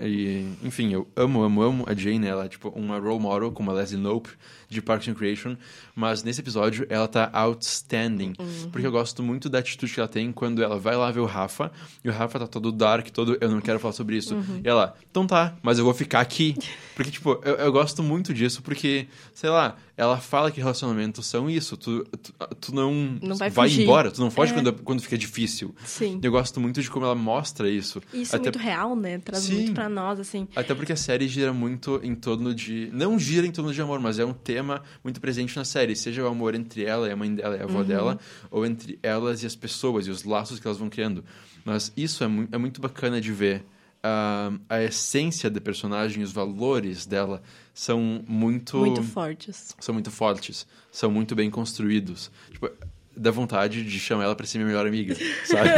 E, 0.00 0.46
enfim, 0.62 0.92
eu 0.92 1.06
amo, 1.16 1.42
amo, 1.42 1.62
amo 1.62 1.84
a 1.86 1.94
Jane. 1.94 2.26
Ela 2.26 2.44
é, 2.44 2.48
tipo, 2.48 2.68
uma 2.70 2.98
role 2.98 3.20
model, 3.20 3.52
como 3.52 3.70
a 3.70 3.74
Leslie 3.74 4.00
Nope 4.00 4.30
de 4.74 4.82
Parks 4.82 5.08
and 5.08 5.14
Creation, 5.14 5.56
mas 5.94 6.22
nesse 6.22 6.40
episódio 6.40 6.86
ela 6.90 7.06
tá 7.06 7.30
outstanding, 7.32 8.34
uhum. 8.38 8.70
porque 8.70 8.86
eu 8.86 8.90
gosto 8.90 9.22
muito 9.22 9.48
da 9.48 9.60
atitude 9.60 9.92
que 9.92 10.00
ela 10.00 10.08
tem 10.08 10.32
quando 10.32 10.62
ela 10.62 10.78
vai 10.78 10.96
lá 10.96 11.10
ver 11.10 11.20
o 11.20 11.26
Rafa, 11.26 11.70
e 12.02 12.08
o 12.08 12.12
Rafa 12.12 12.40
tá 12.40 12.46
todo 12.46 12.72
dark, 12.72 13.08
todo, 13.10 13.38
eu 13.40 13.50
não 13.50 13.60
quero 13.60 13.78
falar 13.78 13.92
sobre 13.92 14.16
isso. 14.16 14.34
Uhum. 14.34 14.60
E 14.64 14.68
ela, 14.68 14.94
então 15.10 15.26
tá, 15.26 15.54
mas 15.62 15.78
eu 15.78 15.84
vou 15.84 15.94
ficar 15.94 16.20
aqui. 16.20 16.56
Porque, 16.94 17.10
tipo, 17.10 17.40
eu, 17.44 17.54
eu 17.54 17.72
gosto 17.72 18.02
muito 18.02 18.32
disso, 18.32 18.62
porque, 18.62 19.08
sei 19.34 19.50
lá, 19.50 19.76
ela 19.96 20.18
fala 20.18 20.50
que 20.50 20.60
relacionamentos 20.60 21.26
são 21.26 21.50
isso. 21.50 21.76
Tu, 21.76 22.04
tu, 22.04 22.32
tu 22.60 22.74
não, 22.74 23.18
não 23.20 23.36
vai, 23.36 23.50
vai 23.50 23.68
embora, 23.70 24.10
tu 24.10 24.20
não 24.20 24.30
foge 24.30 24.52
é. 24.52 24.54
quando, 24.54 24.72
quando 24.72 25.02
fica 25.02 25.18
difícil. 25.18 25.74
Sim. 25.84 26.20
Eu 26.22 26.30
gosto 26.30 26.60
muito 26.60 26.80
de 26.80 26.88
como 26.88 27.04
ela 27.04 27.14
mostra 27.14 27.68
isso. 27.68 28.00
Isso 28.12 28.34
é 28.34 28.38
Até... 28.38 28.48
é 28.48 28.52
muito 28.52 28.58
real, 28.58 28.96
né? 28.96 29.18
Traz 29.18 29.44
Sim. 29.44 29.54
muito 29.54 29.72
pra 29.72 29.88
nós, 29.88 30.20
assim. 30.20 30.46
Até 30.54 30.74
porque 30.74 30.92
a 30.92 30.96
série 30.96 31.26
gira 31.26 31.52
muito 31.52 32.00
em 32.02 32.14
torno 32.14 32.54
de. 32.54 32.88
Não 32.92 33.18
gira 33.18 33.46
em 33.46 33.52
torno 33.52 33.72
de 33.72 33.80
amor, 33.80 33.98
mas 33.98 34.18
é 34.18 34.24
um 34.24 34.32
tema 34.32 34.82
muito 35.02 35.20
presente 35.20 35.56
na 35.56 35.64
série. 35.64 35.96
Seja 35.96 36.22
o 36.22 36.28
amor 36.28 36.54
entre 36.54 36.84
ela 36.84 37.08
e 37.08 37.12
a 37.12 37.16
mãe 37.16 37.34
dela 37.34 37.56
e 37.56 37.60
a 37.60 37.64
avó 37.64 37.78
uhum. 37.78 37.84
dela, 37.84 38.18
ou 38.50 38.64
entre 38.64 38.98
elas 39.02 39.42
e 39.42 39.46
as 39.46 39.56
pessoas 39.56 40.06
e 40.06 40.10
os 40.10 40.22
laços 40.22 40.60
que 40.60 40.66
elas 40.66 40.78
vão 40.78 40.88
criando. 40.88 41.24
Mas 41.64 41.92
isso 41.96 42.22
é, 42.22 42.26
mu 42.28 42.46
é 42.52 42.58
muito 42.58 42.80
bacana 42.80 43.20
de 43.20 43.32
ver. 43.32 43.64
Uh, 44.04 44.60
a 44.68 44.82
essência 44.82 45.48
da 45.48 45.62
personagem, 45.62 46.22
os 46.22 46.30
valores 46.30 47.06
dela 47.06 47.42
são 47.72 48.22
muito... 48.28 48.76
Muito 48.76 49.02
fortes. 49.02 49.74
São 49.80 49.94
muito 49.94 50.10
fortes. 50.10 50.66
São 50.92 51.10
muito 51.10 51.34
bem 51.34 51.50
construídos. 51.50 52.30
Tipo, 52.50 52.70
dá 53.16 53.30
vontade 53.30 53.82
de 53.82 53.98
chamar 53.98 54.24
ela 54.24 54.36
pra 54.36 54.46
ser 54.46 54.58
minha 54.58 54.68
melhor 54.68 54.86
amiga, 54.86 55.14
sabe? 55.46 55.70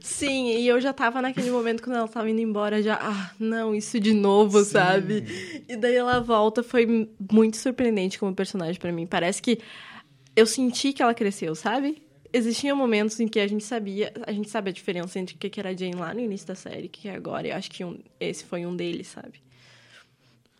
Sim, 0.00 0.50
e 0.56 0.68
eu 0.68 0.80
já 0.80 0.92
tava 0.92 1.22
naquele 1.22 1.50
momento 1.50 1.82
quando 1.82 1.96
ela 1.96 2.08
tava 2.08 2.28
indo 2.28 2.40
embora, 2.40 2.82
já, 2.82 2.98
ah, 3.00 3.30
não, 3.38 3.74
isso 3.74 3.98
de 3.98 4.12
novo, 4.12 4.62
Sim. 4.62 4.70
sabe? 4.70 5.64
E 5.68 5.76
daí 5.76 5.94
ela 5.94 6.20
volta, 6.20 6.62
foi 6.62 7.08
muito 7.30 7.56
surpreendente 7.56 8.18
como 8.18 8.34
personagem 8.34 8.78
para 8.78 8.92
mim. 8.92 9.06
Parece 9.06 9.40
que 9.40 9.60
eu 10.36 10.44
senti 10.46 10.92
que 10.92 11.02
ela 11.02 11.14
cresceu, 11.14 11.54
sabe? 11.54 12.02
Existiam 12.32 12.76
momentos 12.76 13.18
em 13.18 13.26
que 13.26 13.40
a 13.40 13.46
gente 13.46 13.64
sabia, 13.64 14.12
a 14.26 14.32
gente 14.32 14.48
sabe 14.48 14.70
a 14.70 14.72
diferença 14.72 15.18
entre 15.18 15.34
o 15.34 15.38
que 15.38 15.58
era 15.58 15.70
a 15.70 15.74
Jane 15.74 15.94
lá 15.94 16.14
no 16.14 16.20
início 16.20 16.46
da 16.46 16.54
série 16.54 16.84
e 16.84 16.86
o 16.86 16.90
que 16.90 17.08
é 17.08 17.14
agora. 17.14 17.48
Eu 17.48 17.56
acho 17.56 17.70
que 17.70 17.84
um, 17.84 17.98
esse 18.20 18.44
foi 18.44 18.64
um 18.64 18.76
deles, 18.76 19.08
sabe? 19.08 19.40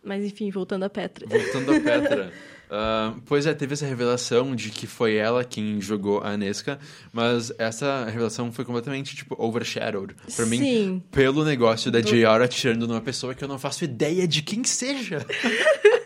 Mas 0.03 0.25
enfim, 0.25 0.49
voltando 0.49 0.83
a 0.83 0.89
Petra. 0.89 1.27
Voltando 1.27 1.73
a 1.73 1.79
Petra. 1.79 2.33
uh, 2.69 3.21
pois 3.25 3.45
é, 3.45 3.53
teve 3.53 3.73
essa 3.73 3.85
revelação 3.85 4.55
de 4.55 4.69
que 4.69 4.87
foi 4.87 5.15
ela 5.15 5.45
quem 5.45 5.79
jogou 5.79 6.19
a 6.21 6.31
Anesca, 6.31 6.79
mas 7.13 7.53
essa 7.57 8.05
revelação 8.05 8.51
foi 8.51 8.65
completamente, 8.65 9.15
tipo, 9.15 9.35
overshadowed. 9.37 10.15
Pra 10.15 10.45
Sim. 10.45 10.49
mim, 10.49 11.03
pelo 11.11 11.45
negócio 11.45 11.91
da 11.91 12.01
Do... 12.01 12.07
JR 12.07 12.43
atirando 12.43 12.87
numa 12.87 13.01
pessoa 13.01 13.35
que 13.35 13.43
eu 13.43 13.47
não 13.47 13.59
faço 13.59 13.83
ideia 13.83 14.27
de 14.27 14.41
quem 14.41 14.63
seja. 14.63 15.25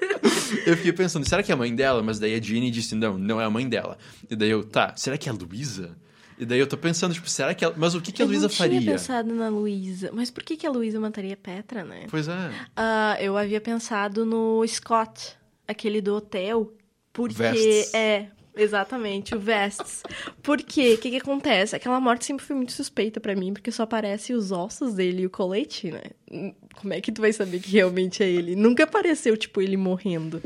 eu 0.65 0.77
fiquei 0.77 0.93
pensando, 0.93 1.27
será 1.27 1.41
que 1.43 1.51
é 1.51 1.55
a 1.55 1.57
mãe 1.57 1.73
dela? 1.75 2.01
Mas 2.01 2.19
daí 2.19 2.35
a 2.35 2.41
Jeannie 2.41 2.71
disse, 2.71 2.95
não, 2.95 3.17
não 3.17 3.39
é 3.39 3.45
a 3.45 3.49
mãe 3.49 3.67
dela. 3.67 3.97
E 4.29 4.35
daí 4.35 4.49
eu, 4.49 4.63
tá, 4.63 4.93
será 4.95 5.17
que 5.17 5.29
é 5.29 5.31
a 5.31 5.35
Luísa? 5.35 5.95
E 6.37 6.45
daí 6.45 6.59
eu 6.59 6.67
tô 6.67 6.77
pensando, 6.77 7.13
tipo, 7.13 7.29
será 7.29 7.53
que 7.53 7.63
ela... 7.63 7.73
Mas 7.77 7.95
o 7.95 8.01
que, 8.01 8.11
que 8.11 8.21
a 8.21 8.25
Luísa 8.25 8.49
faria? 8.49 8.77
Eu 8.77 8.81
tinha 8.81 8.91
pensado 8.93 9.33
na 9.33 9.47
Luísa. 9.47 10.09
Mas 10.13 10.29
por 10.29 10.43
que, 10.43 10.57
que 10.57 10.67
a 10.67 10.69
Luísa 10.69 10.99
mataria 10.99 11.37
Petra, 11.37 11.83
né? 11.83 12.07
Pois 12.09 12.27
é. 12.27 12.33
Uh, 12.33 13.21
eu 13.21 13.37
havia 13.37 13.61
pensado 13.61 14.25
no 14.25 14.65
Scott, 14.67 15.37
aquele 15.67 16.01
do 16.01 16.15
hotel. 16.15 16.73
Porque... 17.13 17.35
Vestes. 17.35 17.93
É, 17.93 18.27
Exatamente, 18.57 19.35
o 19.35 19.39
Vestes. 19.39 20.01
Por 20.41 20.57
quê? 20.61 20.93
O 20.93 20.97
que, 20.97 21.09
que 21.09 21.17
acontece? 21.17 21.75
Aquela 21.75 21.99
morte 21.99 22.25
sempre 22.25 22.45
foi 22.45 22.55
muito 22.55 22.71
suspeita 22.71 23.19
para 23.19 23.35
mim, 23.35 23.53
porque 23.53 23.71
só 23.71 23.83
aparece 23.83 24.33
os 24.33 24.51
ossos 24.51 24.93
dele 24.93 25.23
e 25.23 25.25
o 25.25 25.29
colete, 25.29 25.91
né? 25.91 26.51
Como 26.79 26.93
é 26.93 27.01
que 27.01 27.11
tu 27.11 27.21
vai 27.21 27.33
saber 27.33 27.59
que 27.59 27.71
realmente 27.71 28.23
é 28.23 28.29
ele? 28.29 28.55
Nunca 28.55 28.83
apareceu, 28.83 29.35
tipo, 29.35 29.61
ele 29.61 29.77
morrendo. 29.77 30.41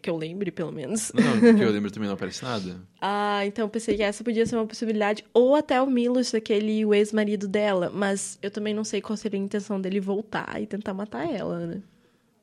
Que 0.00 0.10
eu 0.10 0.16
lembre, 0.16 0.50
pelo 0.50 0.72
menos. 0.72 1.12
Não, 1.14 1.54
que 1.54 1.62
eu 1.62 1.70
lembro 1.70 1.88
também 1.88 2.08
não 2.08 2.14
aparece 2.14 2.42
nada. 2.42 2.80
ah, 3.00 3.46
então 3.46 3.68
pensei 3.68 3.96
que 3.96 4.02
essa 4.02 4.24
podia 4.24 4.44
ser 4.44 4.56
uma 4.56 4.66
possibilidade. 4.66 5.24
Ou 5.32 5.54
até 5.54 5.80
o 5.80 5.86
Milos, 5.88 6.34
aquele 6.34 6.84
o 6.84 6.92
ex-marido 6.92 7.46
dela. 7.46 7.88
Mas 7.94 8.36
eu 8.42 8.50
também 8.50 8.74
não 8.74 8.82
sei 8.82 9.00
qual 9.00 9.16
seria 9.16 9.38
a 9.38 9.42
intenção 9.42 9.80
dele 9.80 10.00
voltar 10.00 10.60
e 10.60 10.66
tentar 10.66 10.92
matar 10.92 11.24
ela, 11.32 11.66
né? 11.66 11.82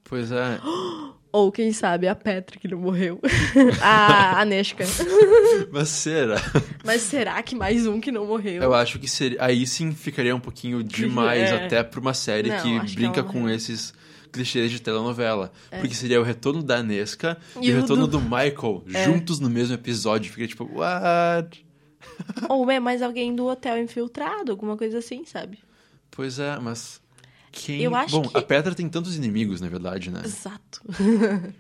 Pois 0.06 0.32
é. 0.32 0.58
Ou, 1.32 1.52
quem 1.52 1.72
sabe, 1.72 2.08
a 2.08 2.16
Petra 2.16 2.60
que 2.60 2.68
não 2.68 2.80
morreu. 2.80 3.20
a 3.82 4.42
Aneshka. 4.42 4.84
Mas 5.72 5.90
será? 5.90 6.38
Mas 6.84 7.02
será 7.04 7.42
que 7.44 7.56
mais 7.56 7.86
um 7.86 8.02
que 8.02 8.12
não 8.12 8.26
morreu? 8.26 8.64
Eu 8.64 8.74
acho 8.74 8.98
que 8.98 9.08
seria... 9.08 9.38
Aí 9.44 9.68
sim 9.68 9.92
ficaria 9.92 10.36
um 10.36 10.40
pouquinho 10.40 10.84
demais 10.84 11.52
é. 11.52 11.66
até 11.66 11.84
pra 11.84 12.00
uma 12.00 12.16
série 12.16 12.50
não, 12.50 12.62
que 12.62 12.96
brinca 12.96 13.22
que 13.22 13.32
com 13.32 13.48
esses 13.48 13.94
clichês 14.32 14.72
de 14.72 14.82
telenovela. 14.82 15.52
É. 15.70 15.80
Porque 15.80 15.94
seria 15.94 16.20
o 16.20 16.24
retorno 16.24 16.64
da 16.64 16.82
Nesca 16.82 17.38
e, 17.62 17.68
e 17.68 17.74
o 17.74 17.82
retorno 17.82 18.08
do, 18.08 18.18
do 18.18 18.22
Michael 18.22 18.84
é. 18.92 19.06
juntos 19.06 19.40
no 19.40 19.50
mesmo 19.50 19.76
episódio. 19.76 20.32
Fica 20.32 20.48
tipo, 20.48 20.68
what? 20.74 21.64
Ou 22.48 22.70
é 22.72 22.80
mais 22.80 23.02
alguém 23.04 23.36
do 23.36 23.46
hotel 23.46 23.78
infiltrado, 23.80 24.52
alguma 24.52 24.76
coisa 24.76 24.98
assim, 24.98 25.26
sabe? 25.26 25.60
Pois 26.10 26.40
é, 26.40 26.58
mas 26.60 27.02
quem... 27.52 27.82
Eu 27.82 27.96
acho 27.96 28.20
Bom, 28.20 28.28
que... 28.28 28.38
a 28.38 28.42
Petra 28.42 28.74
tem 28.76 28.88
tantos 28.90 29.16
inimigos, 29.16 29.62
na 29.62 29.68
verdade, 29.68 30.12
né? 30.12 30.22
Exato. 30.24 30.82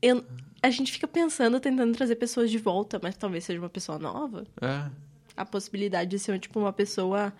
Eu... 0.00 0.24
A 0.60 0.70
gente 0.70 0.90
fica 0.90 1.06
pensando, 1.06 1.60
tentando 1.60 1.94
trazer 1.96 2.16
pessoas 2.16 2.50
de 2.50 2.58
volta, 2.58 2.98
mas 3.00 3.16
talvez 3.16 3.44
seja 3.44 3.60
uma 3.60 3.68
pessoa 3.68 3.96
nova. 3.96 4.44
É. 4.60 4.90
A 5.36 5.44
possibilidade 5.44 6.10
de 6.10 6.18
ser, 6.18 6.36
tipo, 6.40 6.58
uma 6.58 6.72
pessoa 6.72 7.32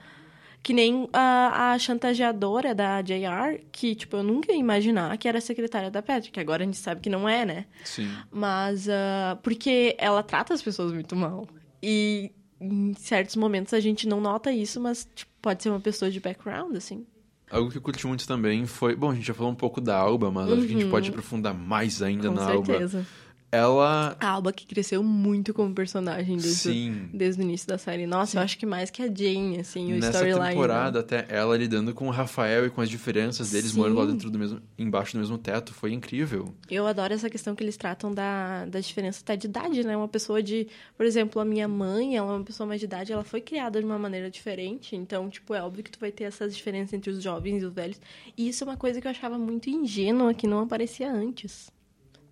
que 0.63 0.73
nem 0.73 1.09
a, 1.13 1.73
a 1.73 1.79
chantageadora 1.79 2.75
da 2.75 3.03
JR, 3.03 3.61
que, 3.73 3.95
tipo, 3.95 4.17
eu 4.17 4.23
nunca 4.23 4.53
ia 4.53 4.59
imaginar 4.59 5.17
que 5.19 5.29
era 5.29 5.41
secretária 5.41 5.91
da 5.91 6.03
Petra, 6.03 6.31
que 6.31 6.39
agora 6.39 6.63
a 6.63 6.67
gente 6.67 6.77
sabe 6.77 7.01
que 7.01 7.11
não 7.11 7.29
é, 7.29 7.45
né? 7.45 7.67
Sim. 7.85 8.09
Mas, 8.31 8.87
uh, 8.87 9.37
porque 9.43 9.97
ela 9.99 10.23
trata 10.23 10.55
as 10.55 10.63
pessoas 10.63 10.93
muito 10.93 11.17
mal. 11.17 11.49
E 11.83 12.33
em 12.61 12.93
certos 12.95 13.37
momentos 13.37 13.73
a 13.73 13.81
gente 13.81 14.09
não 14.09 14.21
nota 14.21 14.53
isso, 14.53 14.81
mas 14.81 15.09
tipo, 15.15 15.31
pode 15.41 15.63
ser 15.63 15.71
uma 15.71 15.81
pessoa 15.81 16.11
de 16.11 16.21
background, 16.21 16.77
assim. 16.77 17.07
Algo 17.51 17.71
que 17.71 17.79
eu 17.79 17.83
curti 17.83 18.07
muito 18.07 18.27
também 18.27 18.67
foi. 18.67 18.95
Bom, 18.95 19.11
a 19.11 19.15
gente 19.15 19.27
já 19.27 19.35
falou 19.35 19.51
um 19.51 19.55
pouco 19.55 19.81
da 19.81 19.97
Alba, 19.97 20.31
mas 20.31 20.49
uhum. 20.49 20.55
acho 20.55 20.63
que 20.63 20.69
a 20.69 20.73
gente 20.73 20.85
uhum. 20.85 20.91
pode 20.91 21.09
aprofundar 21.11 21.55
mais 21.55 22.03
ainda 22.03 22.29
Com 22.29 22.35
na 22.35 22.47
certeza. 22.47 22.99
Alba 22.99 23.09
ela. 23.51 24.17
A 24.21 24.29
Alba 24.29 24.53
que 24.53 24.67
cresceu 24.67 25.03
muito 25.03 25.55
como 25.55 25.75
personagem 25.75 26.37
desde, 26.37 26.61
Sim. 26.61 27.09
desde 27.13 27.41
o 27.41 27.45
início 27.45 27.67
da 27.67 27.79
série. 27.79 28.07
Nossa, 28.07 28.33
Sim. 28.33 28.39
eu 28.39 28.43
acho 28.43 28.59
que 28.59 28.67
mais 28.67 28.91
que 28.91 29.03
a 29.03 29.07
Jane, 29.07 29.61
assim, 29.61 29.93
o 29.93 29.97
Nessa 29.97 30.11
storyline. 30.11 30.39
Nessa 30.41 30.51
temporada, 30.51 31.01
até 31.01 31.27
ela 31.29 31.57
lidando 31.57 31.95
com 31.95 32.09
o 32.09 32.11
Rafael 32.11 32.67
e 32.67 32.71
com 32.71 32.81
as 32.81 32.91
diferenças 32.91 33.51
deles 33.51 33.71
Sim. 33.73 33.79
morando 33.79 33.99
lá 33.99 34.07
dentro 34.07 34.31
do 34.31 34.39
mesmo. 34.39 34.61
embaixo 34.79 35.15
do 35.15 35.21
mesmo 35.21 35.39
teto, 35.39 35.73
foi 35.73 35.93
incrível. 35.93 36.55
Eu 36.71 36.87
adoro 36.87 37.15
essa 37.15 37.31
questão 37.31 37.55
que 37.55 37.65
eles 37.65 37.77
tratam 37.77 38.13
da, 38.13 38.67
da 38.67 38.81
diferença 38.81 39.21
até 39.23 39.37
de 39.37 39.47
idade, 39.47 39.85
né? 39.85 39.97
Uma 39.97 40.09
pessoa 40.09 40.43
de. 40.43 40.69
Por 40.97 41.07
exemplo, 41.07 41.41
a 41.41 41.45
minha 41.45 41.67
mãe, 41.67 42.17
ela 42.17 42.33
é 42.33 42.37
uma 42.37 42.45
pessoa 42.45 42.67
mais 42.67 42.81
de 42.81 42.87
idade, 42.87 43.13
ela 43.13 43.25
foi 43.25 43.41
criada 43.41 43.81
de 43.81 43.87
uma 43.87 43.99
maneira 43.99 44.31
diferente. 44.31 44.95
Então, 44.95 45.29
tipo, 45.31 45.55
é 45.55 45.63
óbvio 45.63 45.83
que 45.83 45.91
tu 45.91 45.99
vai 45.99 46.13
ter 46.13 46.25
essas 46.25 46.55
diferenças 46.55 46.93
entre 46.93 47.11
os 47.11 47.23
jovens 47.23 47.63
e 47.63 47.67
os 47.67 47.73
velhos. 47.73 48.01
E 48.37 48.49
isso 48.49 48.65
é 48.65 48.67
uma 48.67 48.77
coisa 48.77 49.01
que 49.01 49.07
eu 49.07 49.11
achava 49.11 49.39
muito 49.39 49.71
ingênua, 49.71 50.35
que 50.35 50.47
não 50.47 50.61
aparecia 50.61 51.11
antes 51.11 51.71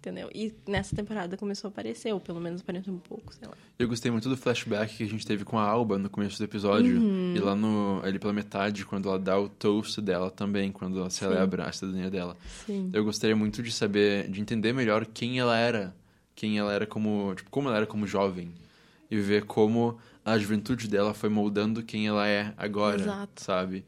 entendeu? 0.07 0.31
E 0.33 0.55
nessa 0.67 0.95
temporada 0.95 1.37
começou 1.37 1.69
a 1.69 1.71
aparecer, 1.71 2.13
ou 2.13 2.21
pelo 2.21 2.41
menos 2.41 2.61
apareceu 2.61 2.93
um 2.93 2.99
pouco, 2.99 3.35
sei 3.35 3.49
lá. 3.49 3.55
Eu 3.77 3.89
gostei 3.89 4.11
muito 4.11 4.29
do 4.29 4.37
flashback 4.37 4.97
que 4.97 5.03
a 5.03 5.07
gente 5.07 5.27
teve 5.27 5.45
com 5.45 5.59
a 5.59 5.63
Alba 5.63 5.99
no 5.99 6.09
começo 6.09 6.39
do 6.39 6.45
episódio. 6.45 6.99
Uhum. 6.99 7.35
E 7.35 7.39
lá 7.41 7.57
no, 7.57 8.01
ali 8.05 8.19
pela 8.19 8.33
metade, 8.33 8.85
quando 8.87 9.09
ela 9.09 9.19
dá 9.19 9.39
o 9.39 9.49
toast 9.49 10.01
dela 10.01 10.31
também, 10.31 10.71
quando 10.71 10.99
ela 10.99 11.11
Sim. 11.11 11.25
celebra 11.25 11.65
a 11.65 11.73
cidadania 11.73 12.09
dela. 12.09 12.37
Sim. 12.65 12.91
Eu 12.93 13.05
gostaria 13.05 13.35
muito 13.35 13.63
de 13.63 13.73
saber, 13.73 14.29
de 14.31 14.41
entender 14.41 14.73
melhor 14.73 15.05
quem 15.05 15.41
ela 15.41 15.57
era. 15.57 15.95
Quem 16.35 16.59
ela 16.59 16.73
era 16.73 16.87
como. 16.87 17.35
Tipo, 17.35 17.51
como 17.51 17.69
ela 17.69 17.79
era 17.79 17.87
como 17.87 18.07
jovem. 18.07 18.53
E 19.11 19.17
ver 19.19 19.45
como 19.45 19.99
a 20.25 20.39
juventude 20.39 20.89
dela 20.89 21.15
foi 21.15 21.29
moldando 21.29 21.83
quem 21.83 22.07
ela 22.07 22.27
é 22.27 22.53
agora, 22.57 23.01
Exato. 23.01 23.43
sabe? 23.43 23.85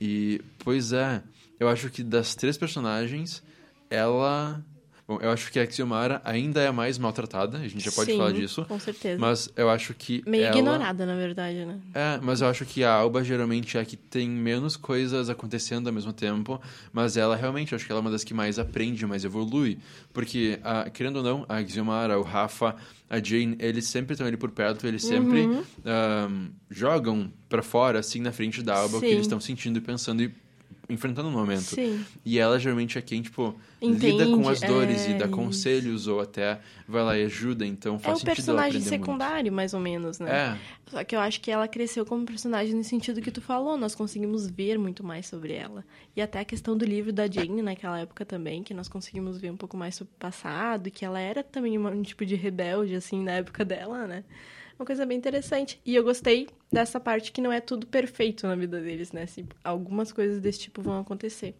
E, 0.00 0.40
pois 0.58 0.92
é, 0.92 1.22
eu 1.58 1.68
acho 1.68 1.88
que 1.90 2.02
das 2.02 2.34
três 2.34 2.58
personagens, 2.58 3.42
ela 3.88 4.64
Bom, 5.10 5.18
eu 5.20 5.32
acho 5.32 5.50
que 5.50 5.58
a 5.58 5.68
Xiomara 5.68 6.22
ainda 6.24 6.60
é 6.60 6.70
mais 6.70 6.96
maltratada, 6.96 7.58
a 7.58 7.66
gente 7.66 7.84
já 7.84 7.90
pode 7.90 8.12
Sim, 8.12 8.16
falar 8.16 8.30
disso. 8.30 8.64
com 8.66 8.78
certeza. 8.78 9.20
Mas 9.20 9.50
eu 9.56 9.68
acho 9.68 9.92
que 9.92 10.22
Meio 10.24 10.44
ela... 10.44 10.56
ignorada, 10.56 11.04
na 11.04 11.16
verdade, 11.16 11.64
né? 11.64 11.80
É, 11.92 12.20
mas 12.22 12.42
eu 12.42 12.46
acho 12.46 12.64
que 12.64 12.84
a 12.84 12.92
Alba 12.92 13.24
geralmente 13.24 13.76
é 13.76 13.80
a 13.80 13.84
que 13.84 13.96
tem 13.96 14.30
menos 14.30 14.76
coisas 14.76 15.28
acontecendo 15.28 15.88
ao 15.88 15.92
mesmo 15.92 16.12
tempo, 16.12 16.60
mas 16.92 17.16
ela 17.16 17.34
realmente, 17.34 17.74
acho 17.74 17.84
que 17.84 17.90
ela 17.90 17.98
é 17.98 18.02
uma 18.02 18.10
das 18.12 18.22
que 18.22 18.32
mais 18.32 18.56
aprende, 18.56 19.04
mais 19.04 19.24
evolui. 19.24 19.78
Porque, 20.12 20.60
a, 20.62 20.88
querendo 20.88 21.16
ou 21.16 21.22
não, 21.24 21.44
a 21.48 21.60
Xiomara, 21.66 22.16
o 22.16 22.22
Rafa, 22.22 22.76
a 23.08 23.18
Jane, 23.20 23.56
eles 23.58 23.88
sempre 23.88 24.12
estão 24.12 24.28
ali 24.28 24.36
por 24.36 24.52
perto, 24.52 24.86
eles 24.86 25.02
sempre 25.02 25.40
uhum. 25.40 25.64
um, 26.30 26.50
jogam 26.70 27.32
para 27.48 27.64
fora, 27.64 27.98
assim, 27.98 28.20
na 28.20 28.30
frente 28.30 28.62
da 28.62 28.76
Alba, 28.76 28.90
Sim. 28.92 28.96
o 28.98 29.00
que 29.00 29.06
eles 29.06 29.22
estão 29.22 29.40
sentindo 29.40 29.76
e 29.76 29.80
pensando 29.80 30.22
e 30.22 30.32
enfrentando 30.90 31.30
no 31.30 31.36
momento. 31.36 31.62
Sim. 31.62 32.04
E 32.24 32.38
ela 32.38 32.58
geralmente 32.58 32.98
é 32.98 33.02
quem, 33.02 33.22
tipo, 33.22 33.54
Entende, 33.80 34.10
lida 34.10 34.26
com 34.26 34.48
as 34.48 34.60
dores 34.60 35.06
é... 35.06 35.12
e 35.12 35.14
dá 35.14 35.28
conselhos 35.28 36.06
ou 36.06 36.20
até 36.20 36.60
vai 36.86 37.02
lá 37.02 37.18
e 37.18 37.24
ajuda, 37.24 37.64
então 37.64 37.98
faz 37.98 38.18
sentido 38.18 38.28
É 38.28 38.32
o 38.32 38.36
personagem 38.36 38.80
secundário, 38.80 39.44
muito. 39.44 39.54
mais 39.54 39.72
ou 39.72 39.80
menos, 39.80 40.18
né? 40.18 40.30
É. 40.30 40.90
Só 40.90 41.04
que 41.04 41.14
eu 41.14 41.20
acho 41.20 41.40
que 41.40 41.50
ela 41.50 41.68
cresceu 41.68 42.04
como 42.04 42.26
personagem 42.26 42.74
no 42.74 42.84
sentido 42.84 43.20
que 43.20 43.30
tu 43.30 43.40
falou, 43.40 43.76
nós 43.76 43.94
conseguimos 43.94 44.48
ver 44.48 44.78
muito 44.78 45.04
mais 45.04 45.26
sobre 45.26 45.52
ela. 45.52 45.84
E 46.14 46.20
até 46.20 46.40
a 46.40 46.44
questão 46.44 46.76
do 46.76 46.84
livro 46.84 47.12
da 47.12 47.26
Jane 47.30 47.62
naquela 47.62 48.00
época 48.00 48.24
também, 48.24 48.62
que 48.62 48.74
nós 48.74 48.88
conseguimos 48.88 49.40
ver 49.40 49.50
um 49.50 49.56
pouco 49.56 49.76
mais 49.76 49.94
sobre 49.94 50.12
o 50.12 50.18
passado, 50.18 50.90
que 50.90 51.04
ela 51.04 51.20
era 51.20 51.42
também 51.42 51.78
um 51.78 52.02
tipo 52.02 52.26
de 52.26 52.34
rebelde, 52.34 52.94
assim, 52.94 53.22
na 53.22 53.32
época 53.32 53.64
dela, 53.64 54.06
né? 54.06 54.24
Uma 54.80 54.86
coisa 54.86 55.04
bem 55.04 55.18
interessante. 55.18 55.78
E 55.84 55.94
eu 55.94 56.02
gostei 56.02 56.48
dessa 56.72 56.98
parte 56.98 57.30
que 57.32 57.40
não 57.40 57.52
é 57.52 57.60
tudo 57.60 57.86
perfeito 57.86 58.46
na 58.46 58.56
vida 58.56 58.80
deles, 58.80 59.12
né? 59.12 59.24
Assim, 59.24 59.46
algumas 59.62 60.10
coisas 60.10 60.40
desse 60.40 60.60
tipo 60.60 60.80
vão 60.80 60.98
acontecer. 60.98 61.54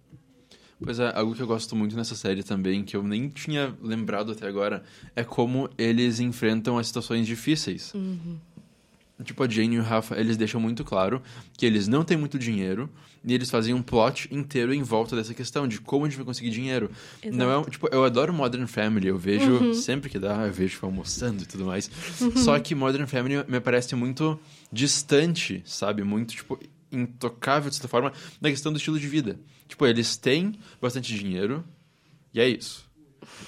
Pois 0.83 0.99
é, 0.99 1.12
algo 1.15 1.35
que 1.35 1.43
eu 1.43 1.47
gosto 1.47 1.77
muito 1.77 1.95
nessa 1.95 2.15
série 2.15 2.43
também, 2.43 2.83
que 2.83 2.97
eu 2.97 3.03
nem 3.03 3.29
tinha 3.29 3.77
lembrado 3.83 4.33
até 4.33 4.47
agora, 4.47 4.83
é 5.15 5.23
como 5.23 5.69
eles 5.77 6.21
enfrentam 6.21 6.79
as 6.79 6.87
situações 6.87 7.27
difíceis. 7.27 7.93
Uhum. 7.93 8.39
Tipo, 9.25 9.43
a 9.43 9.49
Jane 9.49 9.77
e 9.77 9.79
o 9.79 9.83
Rafa, 9.83 10.19
eles 10.19 10.37
deixam 10.37 10.61
muito 10.61 10.85
claro 10.85 11.23
que 11.57 11.67
eles 11.67 11.87
não 11.89 12.05
têm 12.05 12.17
muito 12.17 12.39
dinheiro 12.39 12.89
e 13.25 13.35
eles 13.35 13.50
fazem 13.50 13.75
um 13.75 13.83
plot 13.83 14.29
inteiro 14.31 14.73
em 14.73 14.83
volta 14.83 15.15
dessa 15.15 15.35
questão 15.35 15.69
de 15.69 15.81
como 15.81 16.05
a 16.05 16.09
gente 16.09 16.17
vai 16.17 16.25
conseguir 16.25 16.50
dinheiro. 16.50 16.91
Exato. 17.23 17.37
Não 17.37 17.61
é, 17.61 17.65
tipo, 17.65 17.89
eu 17.93 18.05
adoro 18.05 18.33
Modern 18.33 18.67
Family, 18.67 19.09
eu 19.09 19.19
vejo 19.19 19.53
uhum. 19.53 19.75
sempre 19.75 20.09
que 20.09 20.19
dá, 20.19 20.47
eu 20.47 20.53
vejo 20.53 20.75
tipo, 20.75 20.87
almoçando 20.87 21.43
e 21.43 21.47
tudo 21.47 21.65
mais. 21.65 21.91
Uhum. 22.21 22.37
Só 22.37 22.59
que 22.59 22.75
Modern 22.75 23.07
Family 23.07 23.45
me 23.47 23.61
parece 23.61 23.95
muito 23.95 24.39
distante, 24.73 25.62
sabe? 25.67 26.03
Muito, 26.03 26.35
tipo, 26.35 26.59
intocável 26.91 27.69
de 27.69 27.77
certa 27.77 27.89
forma 27.89 28.12
na 28.41 28.50
questão 28.50 28.73
do 28.73 28.79
estilo 28.79 28.99
de 28.99 29.07
vida. 29.07 29.39
Tipo, 29.69 29.87
eles 29.87 30.17
têm 30.17 30.55
bastante 30.81 31.15
dinheiro 31.15 31.65
e 32.33 32.41
é 32.41 32.49
isso. 32.49 32.89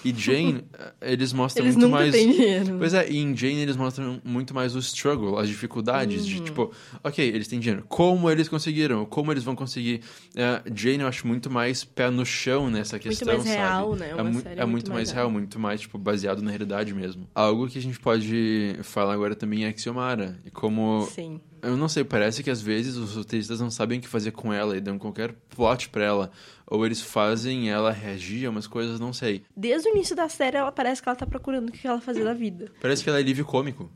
E 0.04 0.12
Jane, 0.12 0.64
eles 1.00 1.32
mostram 1.32 1.64
eles 1.64 1.76
muito 1.76 1.88
nunca 1.88 2.00
mais. 2.00 2.12
Têm 2.12 2.32
dinheiro. 2.32 2.76
Pois 2.78 2.94
é, 2.94 3.10
e 3.10 3.18
em 3.18 3.36
Jane 3.36 3.60
eles 3.60 3.76
mostram 3.76 4.20
muito 4.24 4.54
mais 4.54 4.74
o 4.74 4.78
struggle, 4.78 5.38
as 5.38 5.48
dificuldades 5.48 6.22
uhum. 6.22 6.28
de 6.28 6.40
tipo, 6.40 6.72
ok, 7.02 7.26
eles 7.26 7.48
têm 7.48 7.60
dinheiro. 7.60 7.84
Como 7.88 8.30
eles 8.30 8.48
conseguiram? 8.48 9.04
Como 9.04 9.32
eles 9.32 9.44
vão 9.44 9.54
conseguir? 9.54 10.00
Uh, 10.30 10.72
Jane 10.74 11.00
eu 11.00 11.08
acho 11.08 11.26
muito 11.26 11.50
mais 11.50 11.84
pé 11.84 12.10
no 12.10 12.24
chão 12.24 12.70
nessa 12.70 12.98
questão. 12.98 13.34
Muito 13.34 13.46
mais 13.46 13.56
sabe? 13.56 13.68
real, 13.68 13.96
né? 13.96 14.14
Uma 14.14 14.20
é, 14.20 14.22
mu 14.22 14.28
é 14.28 14.30
muito, 14.32 14.68
muito 14.68 14.92
mais, 14.92 15.10
real, 15.10 15.30
muito 15.30 15.58
mais, 15.58 15.80
tipo, 15.80 15.98
baseado 15.98 16.42
na 16.42 16.50
realidade 16.50 16.92
mesmo. 16.94 17.28
Algo 17.34 17.68
que 17.68 17.78
a 17.78 17.82
gente 17.82 17.98
pode 17.98 18.78
falar 18.82 19.14
agora 19.14 19.34
também 19.34 19.64
é 19.64 19.68
a 19.68 19.76
Xiomara. 19.76 20.38
E 20.44 20.50
como. 20.50 21.08
Sim 21.12 21.40
eu 21.62 21.76
não 21.76 21.88
sei, 21.88 22.02
parece 22.02 22.42
que 22.42 22.50
às 22.50 22.60
vezes 22.60 22.96
os 22.96 23.14
roteiristas 23.14 23.60
não 23.60 23.70
sabem 23.70 23.98
o 23.98 24.02
que 24.02 24.08
fazer 24.08 24.32
com 24.32 24.52
ela 24.52 24.76
e 24.76 24.80
dão 24.80 24.98
qualquer 24.98 25.32
plot 25.48 25.88
pra 25.90 26.04
ela. 26.04 26.30
Ou 26.66 26.84
eles 26.84 27.00
fazem 27.00 27.70
ela 27.70 27.92
reagir 27.92 28.46
a 28.46 28.50
umas 28.50 28.66
coisas, 28.66 28.98
não 28.98 29.12
sei. 29.12 29.44
Desde 29.56 29.88
o 29.88 29.92
início 29.92 30.16
da 30.16 30.28
série, 30.28 30.56
ela 30.56 30.72
parece 30.72 31.00
que 31.00 31.08
ela 31.08 31.14
tá 31.14 31.26
procurando 31.26 31.68
o 31.68 31.72
que 31.72 31.86
ela 31.86 32.00
fazer 32.00 32.24
da 32.24 32.34
vida. 32.34 32.72
Parece 32.80 33.04
que 33.04 33.08
ela 33.08 33.20
é 33.20 33.22
livre 33.22 33.44
cômico. 33.44 33.90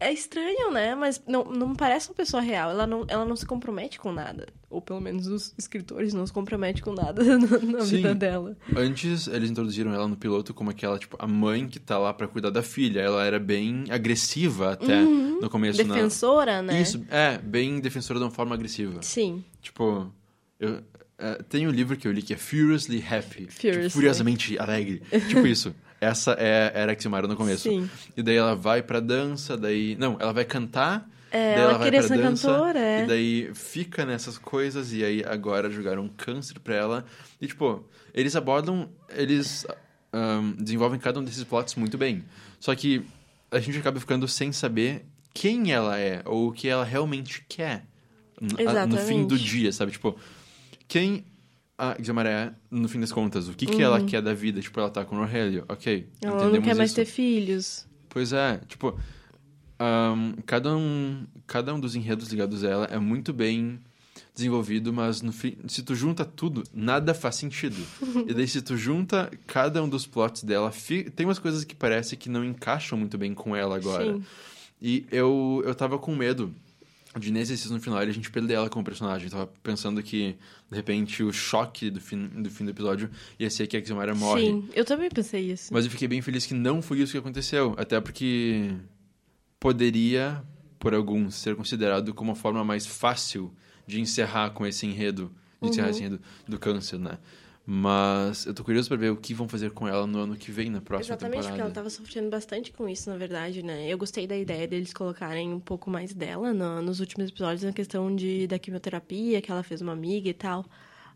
É 0.00 0.12
estranho, 0.12 0.72
né? 0.72 0.94
Mas 0.94 1.22
não, 1.28 1.44
não 1.44 1.74
parece 1.74 2.08
uma 2.08 2.14
pessoa 2.14 2.42
real. 2.42 2.70
Ela 2.70 2.86
não, 2.86 3.04
ela 3.06 3.24
não 3.24 3.36
se 3.36 3.44
compromete 3.44 4.00
com 4.00 4.10
nada. 4.10 4.46
Ou 4.70 4.80
pelo 4.80 5.00
menos 5.00 5.26
os 5.26 5.54
escritores 5.58 6.14
não 6.14 6.26
se 6.26 6.32
comprometem 6.32 6.82
com 6.82 6.94
nada 6.94 7.22
na, 7.38 7.80
Sim. 7.82 7.96
vida 7.96 8.14
dela. 8.14 8.56
Antes, 8.74 9.26
eles 9.28 9.50
introduziram 9.50 9.92
ela 9.92 10.08
no 10.08 10.16
piloto 10.16 10.54
como 10.54 10.70
aquela, 10.70 10.98
tipo, 10.98 11.16
a 11.18 11.26
mãe 11.26 11.68
que 11.68 11.78
tá 11.78 11.98
lá 11.98 12.14
para 12.14 12.26
cuidar 12.26 12.50
da 12.50 12.62
filha. 12.62 13.00
Ela 13.00 13.24
era 13.24 13.38
bem 13.38 13.84
agressiva 13.90 14.72
até 14.72 15.02
uhum. 15.02 15.40
no 15.40 15.50
começo. 15.50 15.84
Defensora, 15.84 16.62
na... 16.62 16.72
né? 16.72 16.80
Isso, 16.80 17.04
é, 17.10 17.36
bem 17.36 17.78
defensora 17.78 18.18
de 18.18 18.24
uma 18.24 18.30
forma 18.30 18.54
agressiva. 18.54 19.02
Sim. 19.02 19.44
Tipo, 19.60 20.10
eu, 20.58 20.82
é, 21.18 21.42
tem 21.42 21.68
um 21.68 21.70
livro 21.70 21.94
que 21.96 22.08
eu 22.08 22.12
li 22.12 22.22
que 22.22 22.32
é 22.32 22.36
Furiously 22.38 23.04
Happy. 23.06 23.46
Tipo, 23.46 23.52
Furiously. 23.52 23.82
Tipo, 23.82 23.90
furiosamente 23.90 24.58
alegre. 24.58 25.02
tipo 25.28 25.46
isso. 25.46 25.74
Essa 26.00 26.34
é, 26.38 26.72
era 26.74 26.92
a 26.92 26.98
Ximara 26.98 27.28
no 27.28 27.36
começo. 27.36 27.68
Sim. 27.68 27.90
E 28.16 28.22
daí 28.22 28.36
ela 28.36 28.56
vai 28.56 28.82
pra 28.82 29.00
dança, 29.00 29.56
daí... 29.56 29.96
Não, 29.98 30.16
ela 30.18 30.32
vai 30.32 30.44
cantar... 30.44 31.08
É, 31.30 31.54
daí 31.54 31.62
ela, 31.62 31.70
ela 31.70 31.78
vai 31.78 31.90
pra 31.90 32.00
dança, 32.00 32.48
cantora, 32.48 32.78
é. 32.78 33.04
E 33.04 33.06
daí 33.06 33.50
fica 33.54 34.04
nessas 34.04 34.36
coisas, 34.38 34.92
e 34.92 35.04
aí 35.04 35.22
agora 35.24 35.70
jogaram 35.70 36.08
câncer 36.08 36.58
pra 36.58 36.74
ela. 36.74 37.04
E, 37.40 37.46
tipo, 37.46 37.84
eles 38.14 38.34
abordam... 38.34 38.88
Eles 39.10 39.66
um, 40.12 40.52
desenvolvem 40.52 40.98
cada 40.98 41.20
um 41.20 41.24
desses 41.24 41.44
plots 41.44 41.74
muito 41.76 41.96
bem. 41.96 42.24
Só 42.58 42.74
que 42.74 43.04
a 43.50 43.60
gente 43.60 43.78
acaba 43.78 44.00
ficando 44.00 44.26
sem 44.26 44.52
saber 44.52 45.04
quem 45.32 45.70
ela 45.70 45.98
é, 45.98 46.22
ou 46.24 46.48
o 46.48 46.52
que 46.52 46.68
ela 46.68 46.84
realmente 46.84 47.44
quer. 47.48 47.84
Exatamente. 48.58 49.00
No 49.00 49.06
fim 49.06 49.26
do 49.26 49.38
dia, 49.38 49.70
sabe? 49.70 49.92
Tipo, 49.92 50.18
quem 50.88 51.24
a 51.80 51.96
Xamaré, 52.02 52.52
no 52.70 52.86
fim 52.90 53.00
das 53.00 53.10
contas, 53.10 53.48
o 53.48 53.54
que, 53.54 53.64
uhum. 53.64 53.72
que 53.72 53.82
ela 53.82 54.00
uhum. 54.00 54.06
quer 54.06 54.20
da 54.20 54.34
vida? 54.34 54.60
Tipo, 54.60 54.80
ela 54.80 54.90
tá 54.90 55.02
com 55.02 55.16
o 55.16 55.18
Rogelio, 55.18 55.64
ok. 55.66 56.06
Ela 56.20 56.50
não 56.50 56.60
quer 56.60 56.74
mais 56.74 56.90
isso. 56.90 56.96
ter 56.96 57.06
filhos. 57.06 57.86
Pois 58.10 58.34
é, 58.34 58.60
tipo, 58.68 58.98
um, 59.80 60.34
cada, 60.44 60.76
um, 60.76 61.26
cada 61.46 61.74
um 61.74 61.80
dos 61.80 61.96
enredos 61.96 62.28
ligados 62.28 62.62
a 62.64 62.68
ela 62.68 62.84
é 62.84 62.98
muito 62.98 63.32
bem 63.32 63.80
desenvolvido, 64.34 64.92
mas 64.92 65.22
no 65.22 65.32
fim, 65.32 65.56
se 65.68 65.82
tu 65.82 65.94
junta 65.94 66.22
tudo, 66.22 66.64
nada 66.74 67.14
faz 67.14 67.36
sentido. 67.36 67.82
e 68.28 68.34
daí 68.34 68.46
se 68.46 68.60
tu 68.60 68.76
junta 68.76 69.30
cada 69.46 69.82
um 69.82 69.88
dos 69.88 70.06
plots 70.06 70.42
dela, 70.42 70.70
tem 71.16 71.24
umas 71.24 71.38
coisas 71.38 71.64
que 71.64 71.74
parece 71.74 72.14
que 72.14 72.28
não 72.28 72.44
encaixam 72.44 72.98
muito 72.98 73.16
bem 73.16 73.32
com 73.32 73.56
ela 73.56 73.76
agora. 73.76 74.14
Sim. 74.14 74.22
E 74.82 75.06
eu, 75.10 75.62
eu 75.64 75.74
tava 75.74 75.98
com 75.98 76.14
medo 76.14 76.54
de 77.18 77.32
nesse 77.32 77.56
season 77.56 77.80
final 77.80 77.98
a 77.98 78.10
gente 78.10 78.30
perder 78.30 78.54
ela 78.54 78.70
como 78.70 78.84
personagem. 78.84 79.26
Eu 79.26 79.32
tava 79.32 79.52
pensando 79.62 80.02
que, 80.02 80.36
de 80.70 80.76
repente, 80.76 81.22
o 81.22 81.32
choque 81.32 81.90
do 81.90 82.00
fim 82.00 82.28
do, 82.28 82.50
fim 82.50 82.64
do 82.64 82.70
episódio 82.70 83.10
ia 83.38 83.50
ser 83.50 83.66
que 83.66 83.76
a 83.76 83.84
Ximara 83.84 84.14
morre. 84.14 84.46
Sim, 84.46 84.68
eu 84.74 84.84
também 84.84 85.08
pensei 85.08 85.50
isso. 85.50 85.72
Mas 85.72 85.84
eu 85.84 85.90
fiquei 85.90 86.06
bem 86.06 86.22
feliz 86.22 86.46
que 86.46 86.54
não 86.54 86.80
foi 86.80 87.00
isso 87.00 87.12
que 87.12 87.18
aconteceu. 87.18 87.74
Até 87.76 88.00
porque 88.00 88.70
poderia, 89.58 90.42
por 90.78 90.94
alguns, 90.94 91.34
ser 91.34 91.56
considerado 91.56 92.14
como 92.14 92.30
uma 92.30 92.36
forma 92.36 92.62
mais 92.64 92.86
fácil 92.86 93.52
de 93.86 94.00
encerrar 94.00 94.50
com 94.50 94.64
esse 94.64 94.86
enredo. 94.86 95.32
De 95.60 95.68
encerrar 95.68 95.88
uhum. 95.88 95.90
esse 95.90 96.00
enredo 96.00 96.20
do 96.46 96.58
câncer, 96.58 96.98
né? 96.98 97.18
Mas 97.66 98.46
eu 98.46 98.54
tô 98.54 98.64
curioso 98.64 98.88
para 98.88 98.96
ver 98.96 99.10
o 99.10 99.16
que 99.16 99.32
vão 99.32 99.48
fazer 99.48 99.70
com 99.70 99.86
ela 99.86 100.06
no 100.06 100.18
ano 100.18 100.36
que 100.36 100.50
vem, 100.50 100.70
na 100.70 100.80
próxima 100.80 101.14
Exatamente, 101.14 101.42
temporada. 101.42 101.48
porque 101.50 101.60
ela 101.60 101.70
tava 101.70 101.90
sofrendo 101.90 102.28
bastante 102.28 102.72
com 102.72 102.88
isso, 102.88 103.08
na 103.08 103.16
verdade, 103.16 103.62
né? 103.62 103.86
Eu 103.86 103.96
gostei 103.96 104.26
da 104.26 104.36
ideia 104.36 104.66
deles 104.66 104.92
colocarem 104.92 105.52
um 105.52 105.60
pouco 105.60 105.90
mais 105.90 106.12
dela 106.12 106.52
no, 106.52 106.82
nos 106.82 107.00
últimos 107.00 107.28
episódios, 107.28 107.62
na 107.62 107.72
questão 107.72 108.14
de, 108.14 108.46
da 108.46 108.58
quimioterapia, 108.58 109.40
que 109.40 109.50
ela 109.52 109.62
fez 109.62 109.80
uma 109.80 109.92
amiga 109.92 110.28
e 110.28 110.34
tal. 110.34 110.64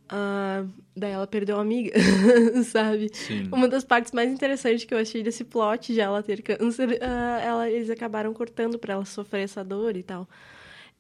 Uh, 0.05 0.71
daí 0.95 1.13
ela 1.13 1.27
perdeu 1.27 1.57
uma 1.57 1.63
amiga, 1.63 1.91
sabe? 2.71 3.11
Sim. 3.13 3.49
Uma 3.51 3.67
das 3.67 3.85
partes 3.85 4.13
mais 4.13 4.31
interessantes 4.31 4.85
que 4.85 4.93
eu 4.93 4.99
achei 4.99 5.23
desse 5.23 5.45
plot 5.45 5.95
de 5.95 6.01
ela 6.01 6.23
ter 6.23 6.43
câncer, 6.43 6.91
uh, 6.91 7.41
ela, 7.43 7.71
eles 7.71 7.89
acabaram 7.89 8.33
cortando 8.35 8.79
para 8.79 8.95
ela 8.95 9.05
sofrer 9.07 9.45
essa 9.45 9.65
dor 9.65 9.97
e 9.97 10.03
tal. 10.03 10.29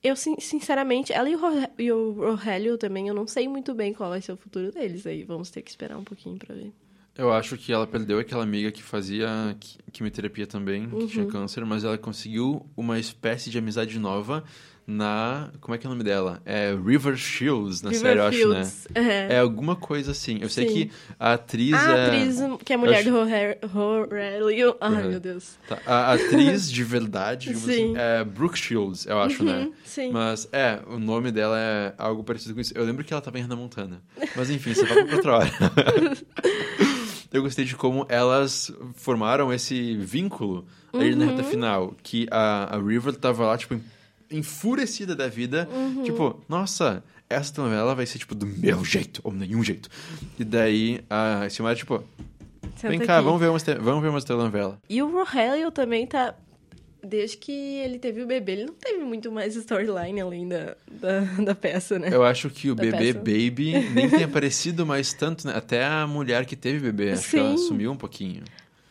Eu, 0.04 0.14
sinceramente, 0.16 1.14
ela 1.14 1.30
e 1.30 1.34
o, 1.34 1.40
e 1.78 1.90
o 1.90 2.12
Rogelio 2.12 2.76
também, 2.76 3.08
eu 3.08 3.14
não 3.14 3.26
sei 3.26 3.48
muito 3.48 3.74
bem 3.74 3.94
qual 3.94 4.10
vai 4.10 4.20
ser 4.20 4.32
o 4.32 4.36
futuro 4.36 4.70
deles 4.70 5.06
aí. 5.06 5.24
Vamos 5.24 5.48
ter 5.48 5.62
que 5.62 5.70
esperar 5.70 5.96
um 5.96 6.04
pouquinho 6.04 6.38
pra 6.38 6.54
ver. 6.54 6.70
Eu 7.16 7.32
acho 7.32 7.56
que 7.56 7.72
ela 7.72 7.86
perdeu 7.86 8.18
aquela 8.18 8.42
amiga 8.42 8.70
que 8.70 8.82
fazia 8.82 9.56
quimioterapia 9.92 10.46
também, 10.46 10.88
que 10.88 10.94
uhum. 10.94 11.06
tinha 11.06 11.26
câncer, 11.26 11.64
mas 11.64 11.84
ela 11.84 11.96
conseguiu 11.96 12.66
uma 12.76 12.98
espécie 12.98 13.48
de 13.48 13.56
amizade 13.56 13.98
nova 13.98 14.44
na. 14.86 15.50
Como 15.60 15.74
é 15.74 15.78
que 15.78 15.86
é 15.86 15.88
o 15.88 15.92
nome 15.92 16.04
dela? 16.04 16.40
É 16.44 16.74
River 16.74 17.16
Shields, 17.16 17.82
na 17.82 17.90
River 17.90 18.06
série, 18.06 18.20
eu 18.20 18.26
acho, 18.26 18.48
né? 18.48 18.72
Uhum. 18.96 19.32
É 19.32 19.38
alguma 19.38 19.76
coisa 19.76 20.12
assim. 20.12 20.38
Eu 20.40 20.48
sei 20.48 20.66
que 20.66 20.90
a 21.18 21.34
atriz 21.34 21.74
a 21.74 21.96
é. 21.96 22.06
Atriz, 22.06 22.38
que 22.64 22.72
é 22.72 22.76
a 22.76 22.78
mulher 22.78 23.00
acho... 23.00 23.10
do 23.10 23.78
Aurelio. 23.78 24.76
Ai, 24.80 25.02
uhum. 25.02 25.10
meu 25.10 25.20
Deus. 25.20 25.56
Tá. 25.68 25.78
A 25.86 26.12
atriz 26.12 26.70
de 26.70 26.84
verdade 26.84 27.50
assim, 27.50 27.94
é 27.96 28.24
Brooke 28.24 28.58
Shields, 28.58 29.06
eu 29.06 29.20
acho, 29.20 29.42
né? 29.42 29.52
uhum, 29.52 29.64
né? 29.64 29.72
Sim. 29.84 30.10
Mas 30.10 30.48
é, 30.52 30.80
o 30.86 30.98
nome 30.98 31.32
dela 31.32 31.58
é 31.58 31.94
algo 31.96 32.22
parecido 32.22 32.54
com 32.54 32.60
isso. 32.60 32.72
Eu 32.74 32.84
lembro 32.84 33.04
que 33.04 33.12
ela 33.12 33.22
tava 33.22 33.38
em 33.38 33.42
Hannah 33.42 33.56
Montana. 33.56 34.02
Mas 34.36 34.50
enfim, 34.50 34.74
você 34.74 34.84
vai 34.84 35.04
pra 35.04 35.16
outra 35.16 35.32
hora. 35.38 35.50
eu 37.32 37.42
gostei 37.42 37.64
de 37.64 37.74
como 37.74 38.06
elas 38.08 38.70
formaram 38.94 39.52
esse 39.52 39.96
vínculo 39.96 40.66
ali 40.92 41.12
uhum. 41.12 41.18
na 41.18 41.24
reta 41.26 41.42
uhum. 41.42 41.48
final. 41.48 41.94
Que 42.02 42.26
a, 42.30 42.76
a 42.76 42.78
River 42.78 43.14
tava 43.16 43.46
lá, 43.46 43.58
tipo, 43.58 43.80
enfurecida 44.30 45.14
da 45.14 45.28
vida. 45.28 45.68
Uhum. 45.72 46.02
Tipo, 46.02 46.40
nossa, 46.48 47.02
essa 47.28 47.62
novela 47.62 47.94
vai 47.94 48.06
ser, 48.06 48.18
tipo, 48.18 48.34
do 48.34 48.46
meu 48.46 48.84
jeito, 48.84 49.20
ou 49.24 49.32
nenhum 49.32 49.62
jeito. 49.62 49.88
E 50.38 50.44
daí 50.44 51.00
a 51.08 51.48
Silmara, 51.48 51.76
tipo, 51.76 52.02
Senta 52.76 52.88
vem 52.88 53.00
cá, 53.00 53.20
vamos 53.20 53.40
ver, 53.40 53.48
uma, 53.48 53.58
vamos 53.80 54.02
ver 54.02 54.08
uma 54.08 54.20
telenovela. 54.20 54.80
E 54.88 55.02
o 55.02 55.10
Rogelio 55.10 55.70
também 55.70 56.06
tá... 56.06 56.34
Desde 57.06 57.36
que 57.36 57.52
ele 57.52 57.98
teve 57.98 58.22
o 58.22 58.26
bebê, 58.26 58.52
ele 58.52 58.64
não 58.64 58.72
teve 58.72 59.04
muito 59.04 59.30
mais 59.30 59.54
storyline 59.54 60.22
além 60.22 60.48
da, 60.48 60.74
da, 60.90 61.20
da, 61.44 61.54
peça, 61.54 61.98
né? 61.98 62.08
Eu 62.10 62.24
acho 62.24 62.48
que 62.48 62.70
o 62.70 62.74
da 62.74 62.82
bebê 62.82 63.12
peça. 63.12 63.18
Baby 63.18 63.90
nem 63.92 64.08
tem 64.08 64.24
aparecido 64.24 64.86
mais 64.86 65.12
tanto, 65.12 65.46
né? 65.46 65.52
Até 65.54 65.84
a 65.84 66.06
mulher 66.06 66.46
que 66.46 66.56
teve 66.56 66.78
bebê, 66.80 67.10
acho 67.10 67.24
Sim. 67.24 67.30
que 67.30 67.36
ela 67.36 67.58
sumiu 67.58 67.92
um 67.92 67.96
pouquinho. 67.96 68.42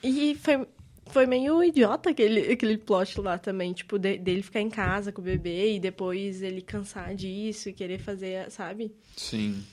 E 0.03 0.35
foi, 0.35 0.67
foi 1.07 1.25
meio 1.25 1.63
idiota 1.63 2.09
aquele, 2.09 2.51
aquele 2.51 2.77
plot 2.77 3.19
lá 3.21 3.37
também, 3.37 3.73
tipo, 3.73 3.97
de, 3.99 4.17
dele 4.17 4.41
ficar 4.41 4.61
em 4.61 4.69
casa 4.69 5.11
com 5.11 5.21
o 5.21 5.23
bebê 5.23 5.75
e 5.75 5.79
depois 5.79 6.41
ele 6.41 6.61
cansar 6.61 7.13
disso 7.15 7.69
e 7.69 7.73
querer 7.73 7.99
fazer, 7.99 8.49
sabe? 8.49 8.91
Sim. 9.15 9.63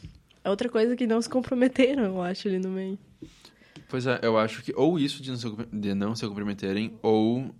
É 0.44 0.50
outra 0.50 0.68
coisa 0.68 0.96
que 0.96 1.06
não 1.06 1.20
se 1.20 1.28
comprometeram, 1.28 2.04
eu 2.04 2.22
acho, 2.22 2.48
ali 2.48 2.58
no 2.58 2.70
meio. 2.70 2.98
Pois 3.88 4.06
é, 4.06 4.20
eu 4.22 4.38
acho 4.38 4.62
que 4.62 4.72
ou 4.76 4.98
isso 4.98 5.22
de 5.22 5.30
não 5.30 5.36
se, 5.36 5.48
de 5.72 5.94
não 5.94 6.14
se 6.14 6.26
comprometerem, 6.26 6.92
ou 7.02 7.54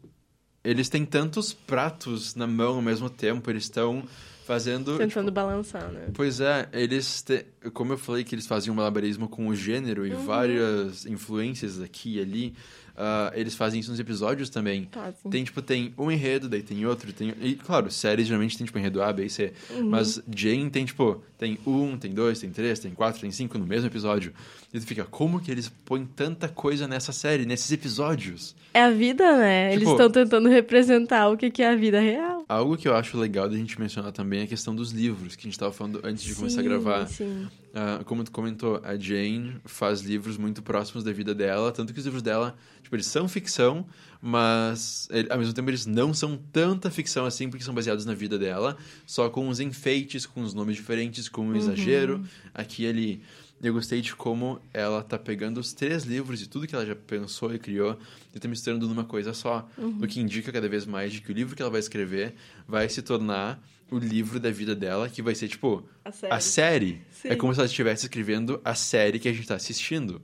eles 0.62 0.88
têm 0.88 1.04
tantos 1.04 1.52
pratos 1.52 2.34
na 2.34 2.46
mão 2.46 2.76
ao 2.76 2.82
mesmo 2.82 3.10
tempo, 3.10 3.50
eles 3.50 3.64
estão 3.64 4.04
fazendo... 4.50 4.98
Tentando 4.98 5.26
tipo, 5.26 5.30
balançar, 5.30 5.88
né? 5.92 6.08
Pois 6.12 6.40
é, 6.40 6.68
eles... 6.72 7.22
Te, 7.22 7.46
como 7.72 7.92
eu 7.92 7.98
falei 7.98 8.24
que 8.24 8.34
eles 8.34 8.46
faziam 8.46 8.74
malabarismo 8.74 9.28
com 9.28 9.46
o 9.46 9.54
gênero 9.54 10.06
e 10.06 10.12
uhum. 10.12 10.24
várias 10.24 11.06
influências 11.06 11.80
aqui 11.80 12.16
e 12.16 12.20
ali... 12.20 12.54
Uh, 12.90 13.32
eles 13.34 13.54
fazem 13.54 13.80
isso 13.80 13.90
nos 13.90 13.98
episódios 13.98 14.50
também. 14.50 14.86
Fazem. 14.92 15.30
Tem, 15.30 15.42
tipo, 15.42 15.62
tem 15.62 15.94
um 15.96 16.10
enredo, 16.10 16.50
daí 16.50 16.62
tem 16.62 16.84
outro, 16.84 17.10
tem... 17.14 17.32
E, 17.40 17.54
claro, 17.54 17.90
séries 17.90 18.26
geralmente 18.26 18.58
tem, 18.58 18.66
tipo, 18.66 18.78
enredo 18.78 19.02
A, 19.02 19.10
B 19.10 19.24
e 19.24 19.30
C. 19.30 19.54
Uhum. 19.70 19.88
Mas 19.88 20.20
Jane 20.36 20.68
tem, 20.68 20.84
tipo, 20.84 21.22
tem 21.38 21.58
um, 21.66 21.96
tem 21.96 22.12
dois, 22.12 22.40
tem 22.40 22.50
três, 22.50 22.78
tem 22.78 22.90
quatro, 22.90 23.22
tem 23.22 23.30
cinco 23.30 23.56
no 23.56 23.64
mesmo 23.64 23.86
episódio. 23.86 24.34
E 24.74 24.78
tu 24.78 24.86
fica, 24.86 25.04
como 25.06 25.40
que 25.40 25.50
eles 25.50 25.72
põem 25.86 26.04
tanta 26.04 26.46
coisa 26.46 26.86
nessa 26.86 27.10
série, 27.10 27.46
nesses 27.46 27.72
episódios? 27.72 28.54
É 28.74 28.82
a 28.82 28.90
vida, 28.90 29.34
né? 29.38 29.70
Tipo, 29.70 29.80
eles 29.80 29.88
estão 29.88 30.10
tentando 30.10 30.48
representar 30.50 31.28
o 31.30 31.38
que, 31.38 31.50
que 31.50 31.62
é 31.62 31.70
a 31.70 31.76
vida 31.76 32.00
real. 32.00 32.29
Algo 32.50 32.76
que 32.76 32.88
eu 32.88 32.96
acho 32.96 33.16
legal 33.16 33.48
da 33.48 33.56
gente 33.56 33.78
mencionar 33.78 34.10
também 34.10 34.40
é 34.40 34.42
a 34.42 34.46
questão 34.48 34.74
dos 34.74 34.90
livros, 34.90 35.36
que 35.36 35.42
a 35.42 35.44
gente 35.44 35.52
estava 35.52 35.72
falando 35.72 36.00
antes 36.02 36.24
de 36.24 36.30
sim, 36.30 36.34
começar 36.34 36.58
a 36.58 36.64
gravar. 36.64 37.06
Sim. 37.06 37.44
Uh, 37.44 38.04
como 38.04 38.24
tu 38.24 38.32
comentou, 38.32 38.80
a 38.82 38.96
Jane 38.96 39.54
faz 39.64 40.00
livros 40.00 40.36
muito 40.36 40.60
próximos 40.60 41.04
da 41.04 41.12
vida 41.12 41.32
dela, 41.32 41.70
tanto 41.70 41.92
que 41.92 42.00
os 42.00 42.04
livros 42.04 42.24
dela, 42.24 42.56
tipo, 42.82 42.96
eles 42.96 43.06
são 43.06 43.28
ficção, 43.28 43.86
mas 44.20 45.06
ele, 45.12 45.30
ao 45.30 45.38
mesmo 45.38 45.54
tempo 45.54 45.70
eles 45.70 45.86
não 45.86 46.12
são 46.12 46.36
tanta 46.50 46.90
ficção 46.90 47.24
assim, 47.24 47.48
porque 47.48 47.62
são 47.62 47.72
baseados 47.72 48.04
na 48.04 48.14
vida 48.14 48.36
dela, 48.36 48.76
só 49.06 49.30
com 49.30 49.48
os 49.48 49.60
enfeites, 49.60 50.26
com 50.26 50.42
os 50.42 50.52
nomes 50.52 50.74
diferentes, 50.74 51.28
com 51.28 51.42
o 51.42 51.44
um 51.44 51.48
uhum. 51.50 51.56
exagero. 51.56 52.24
Aqui 52.52 52.84
ele 52.84 53.22
eu 53.62 53.74
gostei 53.74 54.00
de 54.00 54.14
como 54.14 54.60
ela 54.72 55.02
tá 55.02 55.18
pegando 55.18 55.60
os 55.60 55.72
três 55.72 56.04
livros 56.04 56.40
e 56.40 56.46
tudo 56.46 56.66
que 56.66 56.74
ela 56.74 56.86
já 56.86 56.96
pensou 56.96 57.54
e 57.54 57.58
criou 57.58 57.98
e 58.34 58.38
tá 58.38 58.48
misturando 58.48 58.88
numa 58.88 59.04
coisa 59.04 59.34
só. 59.34 59.68
Uhum. 59.76 59.98
O 60.02 60.06
que 60.06 60.20
indica 60.20 60.50
cada 60.50 60.68
vez 60.68 60.86
mais 60.86 61.12
de 61.12 61.20
que 61.20 61.30
o 61.30 61.34
livro 61.34 61.54
que 61.54 61.60
ela 61.60 61.70
vai 61.70 61.80
escrever 61.80 62.34
vai 62.66 62.88
se 62.88 63.02
tornar 63.02 63.62
o 63.90 63.98
livro 63.98 64.38
da 64.38 64.50
vida 64.50 64.74
dela, 64.74 65.08
que 65.08 65.20
vai 65.20 65.34
ser, 65.34 65.48
tipo, 65.48 65.84
a 66.04 66.12
série. 66.12 66.32
A 66.32 66.40
série. 66.40 67.02
É 67.24 67.36
como 67.36 67.52
se 67.52 67.60
ela 67.60 67.66
estivesse 67.66 68.06
escrevendo 68.06 68.60
a 68.64 68.74
série 68.74 69.18
que 69.18 69.28
a 69.28 69.32
gente 69.32 69.46
tá 69.46 69.56
assistindo. 69.56 70.22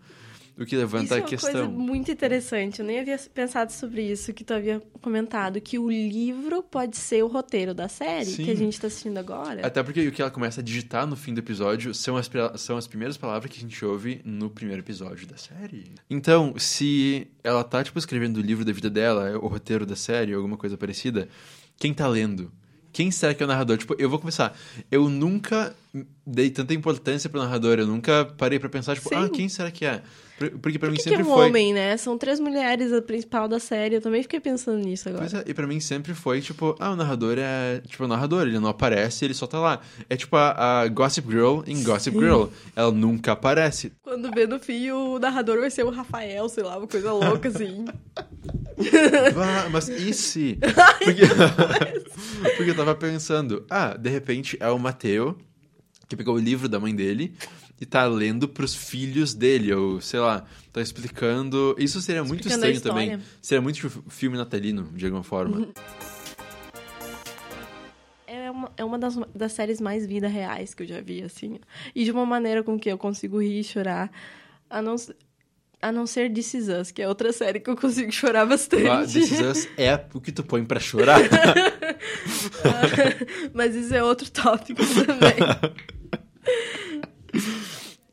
O 0.59 0.65
que 0.65 0.75
levanta 0.75 1.05
isso 1.05 1.15
a 1.15 1.17
é 1.19 1.21
uma 1.21 1.29
questão. 1.29 1.53
coisa 1.53 1.69
muito 1.69 2.11
interessante. 2.11 2.81
Eu 2.81 2.87
nem 2.87 2.99
havia 2.99 3.19
pensado 3.35 3.73
sobre 3.73 4.03
isso 4.03 4.33
que 4.33 4.43
tu 4.43 4.55
havia 4.55 4.81
comentado, 5.03 5.61
que 5.61 5.79
o 5.79 5.91
livro 5.91 6.63
pode 6.63 6.97
ser 6.97 7.23
o 7.23 7.27
roteiro 7.27 7.75
da 7.75 7.89
série 7.89 8.25
Sim. 8.27 8.45
que 8.45 8.51
a 8.51 8.55
gente 8.55 8.73
está 8.73 8.87
assistindo 8.87 9.19
agora. 9.19 9.67
Até 9.67 9.83
porque 9.83 10.09
o 10.09 10.13
que 10.13 10.23
ela 10.23 10.31
começa 10.31 10.61
a 10.61 10.65
digitar 10.65 11.07
no 11.07 11.15
fim 11.15 11.35
do 11.35 11.41
episódio 11.41 11.93
são 11.95 12.17
as, 12.17 12.31
são 12.57 12.79
as 12.79 12.87
primeiras 12.87 13.19
palavras 13.19 13.53
que 13.53 13.59
a 13.59 13.61
gente 13.61 13.85
ouve 13.85 14.21
no 14.25 14.49
primeiro 14.49 14.81
episódio 14.81 15.27
da 15.27 15.37
série. 15.37 15.85
Então, 16.09 16.55
se 16.57 17.27
ela 17.45 17.63
tá, 17.63 17.85
tipo, 17.85 17.99
escrevendo 17.99 18.39
o 18.39 18.41
livro 18.41 18.65
da 18.65 18.73
vida 18.73 18.89
dela, 18.89 19.39
o 19.39 19.49
roteiro 19.49 19.85
da 19.85 19.97
série, 19.97 20.33
alguma 20.33 20.57
coisa 20.57 20.77
parecida, 20.79 21.29
quem 21.77 21.93
tá 21.93 22.09
lendo? 22.09 22.51
Quem 22.97 23.11
será 23.11 23.35
que 23.35 23.43
é 23.43 23.45
o 23.45 23.47
narrador? 23.47 23.77
Tipo, 23.77 23.95
eu 23.99 24.09
vou 24.09 24.19
começar. 24.19 24.57
Eu 24.91 25.07
nunca 25.11 25.77
dei 26.27 26.51
tanta 26.51 26.75
importância 26.75 27.31
pro 27.31 27.41
narrador, 27.41 27.79
eu 27.79 27.87
nunca 27.87 28.25
parei 28.37 28.59
para 28.59 28.69
pensar, 28.69 28.97
tipo, 28.97 29.15
ah, 29.15 29.21
Sim. 29.21 29.27
ah, 29.27 29.29
quem 29.29 29.49
será 29.49 29.71
que 29.71 29.85
é? 29.85 30.03
Porque 30.39 30.79
pra 30.79 30.89
Por 30.89 30.91
mim 30.91 30.99
sempre 30.99 31.23
que 31.23 31.23
é 31.23 31.33
um 31.33 31.35
foi. 31.35 31.49
homem, 31.49 31.73
né? 31.73 31.97
São 31.97 32.19
três 32.19 32.39
mulheres 32.39 32.93
a 32.93 33.01
principal 33.01 33.49
da 33.49 33.59
série. 33.59 33.95
Eu 33.97 34.03
também 34.03 34.23
fiquei 34.23 34.39
pensando 34.39 34.85
nisso 34.85 35.09
agora. 35.09 35.25
É, 35.25 35.51
e 35.51 35.55
pra 35.55 35.67
mim 35.67 35.81
sempre 35.81 36.13
foi, 36.13 36.43
tipo, 36.43 36.77
ah, 36.79 36.91
o 36.91 36.97
narrador 36.97 37.37
é. 37.39 37.81
Tipo, 37.87 38.05
o 38.05 38.09
narrador, 38.09 38.43
ele 38.43 38.59
não 38.59 38.69
aparece, 38.69 39.25
ele 39.25 39.33
só 39.33 39.47
tá 39.47 39.59
lá. 39.59 39.81
É 40.11 40.17
tipo 40.17 40.37
a, 40.37 40.83
a 40.83 40.89
Gossip 40.89 41.27
Girl 41.27 41.61
em 41.67 41.77
Sim. 41.77 41.85
Gossip 41.85 42.19
Girl. 42.19 42.45
Ela 42.75 42.93
nunca 42.93 43.33
aparece. 43.33 43.93
Quando 44.03 44.31
vê 44.31 44.47
no 44.47 44.59
fim, 44.59 44.91
o 44.91 45.19
narrador 45.19 45.59
vai 45.59 45.71
ser 45.71 45.85
o 45.85 45.91
Rafael, 45.91 46.47
sei 46.51 46.65
lá, 46.65 46.77
uma 46.77 46.87
coisa 46.87 47.13
louca 47.13 47.49
assim. 47.49 47.87
mas 49.73 49.89
e 49.89 50.13
se? 50.13 50.59
Porque... 51.03 51.23
Porque 52.57 52.71
eu 52.71 52.77
tava 52.77 52.95
pensando, 52.95 53.65
ah, 53.71 53.97
de 53.97 54.11
repente 54.11 54.57
é 54.61 54.69
o 54.69 54.79
Mateu 54.79 55.37
que 56.09 56.17
pegou 56.17 56.35
o 56.35 56.39
livro 56.39 56.69
da 56.69 56.79
mãe 56.79 56.95
dele 56.95 57.35
e 57.81 57.85
tá 57.85 58.07
lendo 58.07 58.49
pros 58.49 58.75
filhos 58.75 59.35
dele, 59.35 59.73
ou 59.73 60.01
sei 60.01 60.21
lá, 60.21 60.45
tá 60.73 60.81
explicando. 60.81 61.75
Isso 61.79 62.01
seria 62.01 62.25
muito 62.25 62.49
estranho 62.49 62.81
também. 62.81 63.21
Seria 63.43 63.61
muito 63.61 63.91
filme 64.09 64.37
natalino, 64.37 64.91
de 64.95 65.05
alguma 65.05 65.23
forma. 65.23 65.59
Uhum. 65.59 65.73
É 68.27 68.51
uma, 68.51 68.73
é 68.77 68.85
uma 68.85 68.99
das, 68.99 69.17
das 69.35 69.53
séries 69.53 69.81
mais 69.81 70.07
vida 70.07 70.29
reais 70.29 70.75
que 70.75 70.83
eu 70.83 70.87
já 70.87 71.01
vi, 71.01 71.23
assim. 71.23 71.59
E 71.95 72.05
de 72.05 72.11
uma 72.11 72.25
maneira 72.25 72.63
com 72.63 72.79
que 72.79 72.91
eu 72.91 72.97
consigo 72.97 73.41
rir 73.41 73.61
e 73.61 73.65
chorar. 73.65 74.11
A 74.69 74.83
não, 74.83 74.97
a 75.81 75.93
não 75.93 76.07
ser 76.07 76.33
This 76.33 76.55
Is 76.55 76.69
Us, 76.69 76.91
que 76.91 77.03
é 77.03 77.09
outra 77.09 77.33
série 77.33 77.61
que 77.61 77.71
eu 77.71 77.77
consigo 77.77 78.11
chorar 78.11 78.47
bastante. 78.47 78.89
Ah, 78.89 79.03
This 79.03 79.31
Is 79.31 79.41
Us 79.41 79.69
é 79.77 79.95
o 80.15 80.21
que 80.21 80.33
tu 80.33 80.43
põe 80.43 80.65
pra 80.65 80.81
chorar. 80.81 81.21
Mas 83.53 83.75
isso 83.75 83.95
é 83.95 84.03
outro 84.03 84.31
tópico 84.31 84.83
também. 84.85 85.77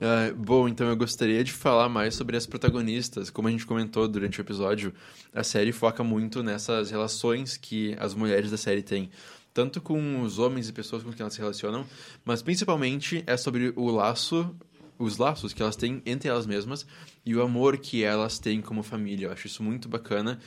Uh, 0.04 0.36
bom, 0.36 0.68
então 0.68 0.86
eu 0.90 0.98
gostaria 0.98 1.42
de 1.46 1.54
falar 1.54 1.88
mais 1.88 2.14
sobre 2.16 2.36
as 2.36 2.46
protagonistas. 2.46 3.30
Como 3.30 3.48
a 3.48 3.52
gente 3.52 3.66
comentou 3.66 4.06
durante 4.06 4.38
o 4.38 4.42
episódio, 4.42 4.94
a 5.34 5.46
série 5.46 5.72
foca 5.72 6.04
muito 6.04 6.44
nessas 6.44 6.92
relações 6.92 7.56
que 7.56 7.96
as 7.98 8.14
mulheres 8.14 8.52
da 8.52 8.58
série 8.58 8.84
têm. 8.84 9.10
Tanto 9.54 9.80
com 9.80 10.20
os 10.20 10.40
homens 10.40 10.68
e 10.68 10.74
pessoas 10.74 11.04
com 11.04 11.12
quem 11.14 11.22
elas 11.22 11.36
se 11.36 11.40
relacionam, 11.40 11.86
mas 12.26 12.42
principalmente 12.42 13.24
é 13.26 13.38
sobre 13.38 13.72
o 13.78 13.90
laço 13.90 14.54
os 15.00 15.18
laços 15.18 15.54
que 15.54 15.62
elas 15.62 15.78
têm 15.78 16.02
entre 16.06 16.28
elas 16.28 16.46
mesmas 16.46 16.86
e 17.26 17.34
o 17.34 17.42
amor 17.42 17.78
que 17.78 18.04
elas 18.04 18.40
têm 18.40 18.62
como 18.62 18.84
família. 18.84 19.28
Eu 19.28 19.32
acho 19.32 19.48
isso 19.48 19.64
muito 19.64 19.88
bacana. 19.88 20.38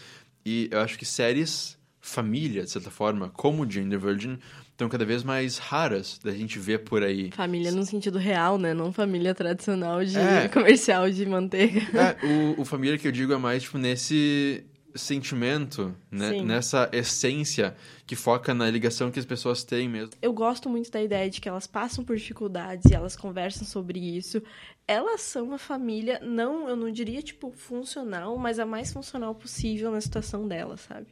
E 0.44 0.68
eu 0.70 0.80
acho 0.80 0.98
que 0.98 1.06
séries 1.06 1.78
família, 1.98 2.62
de 2.62 2.70
certa 2.70 2.90
forma, 2.90 3.30
como 3.30 3.68
Gender 3.68 3.98
Virgin, 3.98 4.38
estão 4.76 4.90
cada 4.90 5.06
vez 5.06 5.24
mais 5.24 5.56
raras 5.56 6.20
da 6.22 6.32
gente 6.32 6.58
ver 6.58 6.80
por 6.80 7.02
aí. 7.02 7.30
Família 7.32 7.72
no 7.72 7.84
sentido 7.84 8.18
real, 8.18 8.58
né? 8.58 8.74
Não 8.74 8.92
família 8.92 9.34
tradicional 9.34 10.04
de 10.04 10.18
é, 10.18 10.48
comercial 10.52 11.10
de 11.10 11.24
manteiga. 11.24 11.80
É, 11.98 12.26
o, 12.26 12.60
o 12.60 12.64
família 12.64 12.98
que 12.98 13.08
eu 13.08 13.12
digo 13.12 13.32
é 13.32 13.38
mais, 13.38 13.62
tipo, 13.62 13.78
nesse 13.78 14.62
sentimento, 14.96 15.94
né? 16.10 16.42
nessa 16.42 16.88
essência 16.92 17.76
que 18.06 18.14
foca 18.14 18.54
na 18.54 18.70
ligação 18.70 19.10
que 19.10 19.18
as 19.18 19.24
pessoas 19.24 19.64
têm 19.64 19.88
mesmo. 19.88 20.12
Eu 20.22 20.32
gosto 20.32 20.68
muito 20.68 20.90
da 20.90 21.02
ideia 21.02 21.28
de 21.28 21.40
que 21.40 21.48
elas 21.48 21.66
passam 21.66 22.04
por 22.04 22.16
dificuldades 22.16 22.90
e 22.90 22.94
elas 22.94 23.16
conversam 23.16 23.66
sobre 23.66 23.98
isso. 23.98 24.42
Elas 24.86 25.20
são 25.22 25.44
uma 25.44 25.58
família, 25.58 26.20
não, 26.22 26.68
eu 26.68 26.76
não 26.76 26.90
diria 26.90 27.20
tipo 27.20 27.50
funcional, 27.50 28.36
mas 28.38 28.58
a 28.58 28.66
mais 28.66 28.92
funcional 28.92 29.34
possível 29.34 29.90
na 29.90 30.00
situação 30.00 30.46
delas, 30.46 30.82
sabe? 30.82 31.06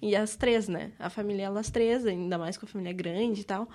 E 0.00 0.14
as 0.14 0.36
três, 0.36 0.68
né? 0.68 0.92
A 0.98 1.10
família 1.10 1.44
elas 1.44 1.70
três, 1.70 2.06
ainda 2.06 2.38
mais 2.38 2.56
com 2.56 2.66
a 2.66 2.68
família 2.68 2.92
grande 2.92 3.40
e 3.40 3.44
tal. 3.44 3.68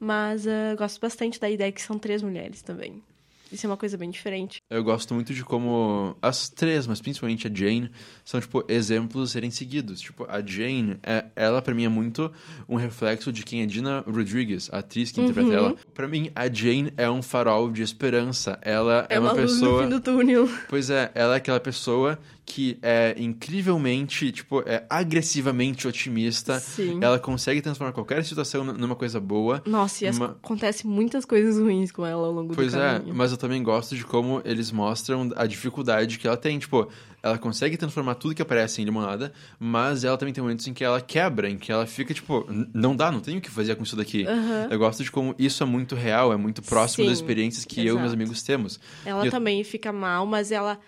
Mas 0.00 0.46
uh, 0.46 0.76
gosto 0.76 1.00
bastante 1.00 1.38
da 1.38 1.48
ideia 1.48 1.70
que 1.70 1.82
são 1.82 1.98
três 1.98 2.22
mulheres 2.22 2.62
também. 2.62 3.02
Isso 3.52 3.66
é 3.66 3.70
uma 3.70 3.76
coisa 3.76 3.96
bem 3.96 4.10
diferente. 4.10 4.62
Eu 4.70 4.82
gosto 4.82 5.14
muito 5.14 5.32
de 5.32 5.44
como 5.44 6.16
as 6.20 6.48
três, 6.48 6.86
mas 6.86 7.00
principalmente 7.00 7.46
a 7.46 7.50
Jane, 7.52 7.90
são, 8.24 8.40
tipo, 8.40 8.64
exemplos 8.68 9.30
a 9.30 9.32
serem 9.32 9.50
seguidos. 9.50 10.00
Tipo, 10.00 10.26
a 10.28 10.40
Jane, 10.44 10.98
é, 11.02 11.26
ela 11.36 11.62
para 11.62 11.74
mim 11.74 11.84
é 11.84 11.88
muito 11.88 12.32
um 12.68 12.76
reflexo 12.76 13.32
de 13.32 13.42
quem 13.42 13.62
é 13.62 13.66
Dina 13.66 14.00
Rodriguez, 14.06 14.68
a 14.72 14.78
atriz 14.78 15.12
que 15.12 15.20
interpreta 15.20 15.48
uhum. 15.48 15.54
ela. 15.54 15.76
Pra 15.94 16.08
mim, 16.08 16.30
a 16.34 16.52
Jane 16.52 16.92
é 16.96 17.08
um 17.08 17.22
farol 17.22 17.70
de 17.70 17.82
esperança. 17.82 18.58
Ela 18.62 19.06
é, 19.08 19.16
é 19.16 19.20
uma, 19.20 19.32
uma 19.32 19.40
pessoa... 19.40 19.82
no 19.82 19.82
fim 19.82 19.88
do 19.88 20.00
túnel. 20.00 20.48
Pois 20.68 20.90
é, 20.90 21.10
ela 21.14 21.34
é 21.34 21.36
aquela 21.36 21.60
pessoa 21.60 22.18
que 22.46 22.78
é 22.82 23.14
incrivelmente, 23.18 24.30
tipo, 24.30 24.62
é 24.66 24.84
agressivamente 24.88 25.88
otimista. 25.88 26.60
Sim. 26.60 26.98
Ela 27.00 27.18
consegue 27.18 27.60
transformar 27.62 27.92
qualquer 27.92 28.24
situação 28.24 28.64
numa 28.64 28.94
coisa 28.94 29.18
boa. 29.18 29.62
Nossa, 29.66 30.06
e 30.06 30.10
uma... 30.10 30.26
acontece 30.26 30.86
muitas 30.86 31.24
coisas 31.24 31.58
ruins 31.58 31.90
com 31.90 32.04
ela 32.04 32.26
ao 32.26 32.32
longo 32.32 32.54
pois 32.54 32.72
do 32.72 32.78
caminho. 32.78 33.00
Pois 33.00 33.10
é, 33.10 33.12
mas 33.16 33.30
eu 33.32 33.38
também 33.38 33.62
gosto 33.62 33.96
de 33.96 34.04
como 34.04 34.42
eles 34.44 34.70
mostram 34.70 35.30
a 35.36 35.46
dificuldade 35.46 36.18
que 36.18 36.26
ela 36.26 36.36
tem. 36.36 36.58
Tipo, 36.58 36.88
ela 37.22 37.38
consegue 37.38 37.76
transformar 37.78 38.16
tudo 38.16 38.34
que 38.34 38.42
aparece 38.42 38.82
em 38.82 38.84
limonada, 38.84 39.32
mas 39.58 40.04
ela 40.04 40.18
também 40.18 40.34
tem 40.34 40.42
momentos 40.42 40.66
em 40.66 40.74
que 40.74 40.84
ela 40.84 41.00
quebra, 41.00 41.48
em 41.48 41.56
que 41.56 41.72
ela 41.72 41.86
fica, 41.86 42.12
tipo, 42.12 42.46
não 42.74 42.94
dá, 42.94 43.10
não 43.10 43.20
tenho 43.20 43.38
o 43.38 43.40
que 43.40 43.50
fazer 43.50 43.74
com 43.76 43.82
isso 43.82 43.96
daqui. 43.96 44.26
Uhum. 44.26 44.68
Eu 44.70 44.78
gosto 44.78 45.02
de 45.02 45.10
como 45.10 45.34
isso 45.38 45.62
é 45.62 45.66
muito 45.66 45.94
real, 45.94 46.32
é 46.32 46.36
muito 46.36 46.60
próximo 46.60 47.04
Sim, 47.04 47.10
das 47.10 47.18
experiências 47.18 47.64
que 47.64 47.80
exato. 47.80 47.88
eu 47.88 47.96
e 47.96 48.00
meus 48.00 48.12
amigos 48.12 48.42
temos. 48.42 48.78
Ela 49.06 49.24
eu... 49.24 49.30
também 49.30 49.64
fica 49.64 49.90
mal, 49.90 50.26
mas 50.26 50.52
ela 50.52 50.78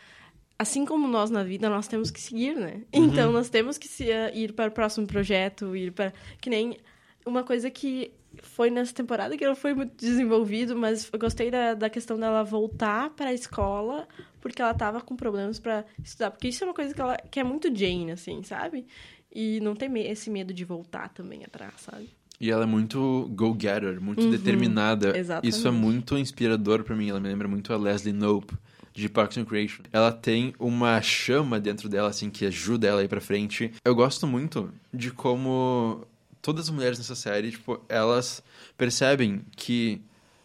assim 0.59 0.85
como 0.85 1.07
nós 1.07 1.31
na 1.31 1.43
vida, 1.43 1.69
nós 1.69 1.87
temos 1.87 2.11
que 2.11 2.21
seguir, 2.21 2.57
né? 2.57 2.83
Uhum. 2.95 3.05
Então, 3.05 3.33
nós 3.33 3.49
temos 3.49 3.77
que 3.79 3.89
se, 3.89 4.05
uh, 4.05 4.35
ir 4.35 4.53
para 4.53 4.71
o 4.71 4.73
próximo 4.73 5.07
projeto, 5.07 5.77
ir 5.77 5.93
para... 5.93 6.13
Que 6.41 6.49
nem 6.49 6.79
uma 7.25 7.43
coisa 7.43 7.71
que 7.71 8.13
foi 8.43 8.71
nessa 8.71 8.93
temporada 8.93 9.37
que 9.37 9.47
não 9.47 9.57
foi 9.57 9.75
muito 9.75 9.97
desenvolvido, 9.97 10.77
mas 10.77 11.09
eu 11.13 11.19
gostei 11.19 11.51
da, 11.51 11.75
da 11.75 11.91
questão 11.91 12.19
dela 12.19 12.43
voltar 12.45 13.11
para 13.11 13.31
a 13.31 13.33
escola 13.33 14.07
porque 14.41 14.63
ela 14.63 14.75
tava 14.75 15.01
com 15.01 15.17
problemas 15.17 15.59
para 15.59 15.85
estudar. 16.03 16.31
Porque 16.31 16.49
isso 16.49 16.63
é 16.63 16.67
uma 16.67 16.75
coisa 16.75 16.95
que, 16.95 17.01
ela, 17.01 17.17
que 17.17 17.41
é 17.41 17.45
muito 17.45 17.75
Jane, 17.75 18.13
assim, 18.13 18.43
sabe? 18.43 18.87
E 19.33 19.59
não 19.61 19.75
tem 19.75 19.91
esse 20.07 20.31
medo 20.31 20.55
de 20.55 20.65
voltar 20.65 21.09
também 21.09 21.45
atrás, 21.45 21.75
sabe? 21.79 22.11
E 22.41 22.51
ela 22.51 22.65
é 22.65 22.67
muito 22.67 23.29
go-getter, 23.35 24.01
muito 24.01 24.23
uhum, 24.23 24.31
determinada. 24.31 25.19
Exatamente. 25.19 25.49
Isso 25.53 25.67
é 25.67 25.71
muito 25.71 26.17
inspirador 26.17 26.85
para 26.85 26.95
mim. 26.95 27.09
Ela 27.09 27.19
me 27.19 27.29
lembra 27.29 27.49
muito 27.49 27.73
a 27.73 27.77
Leslie 27.77 28.13
Knope 28.13 28.55
de 28.97 29.09
Parks 29.09 29.37
and 29.37 29.43
Recreation. 29.43 29.83
Ela 29.93 30.11
tem 30.11 30.55
uma 30.59 31.01
chama 31.03 31.61
dentro 31.61 31.89
dela, 31.89 32.09
assim, 32.09 32.31
que 32.31 32.47
ajuda 32.47 32.89
ela 32.89 33.03
a 33.03 33.05
ir 33.05 33.09
pra 33.09 33.21
frente. 33.21 33.73
Eu 33.85 33.95
gosto 33.95 34.27
muito 34.27 34.73
de 34.93 35.11
como 35.11 36.07
todas 36.41 36.67
as 36.67 36.71
mulheres 36.71 36.99
nessa 36.99 37.15
série, 37.15 37.51
tipo, 37.51 37.81
elas 37.89 38.43
percebem 38.77 39.43
que 39.55 40.01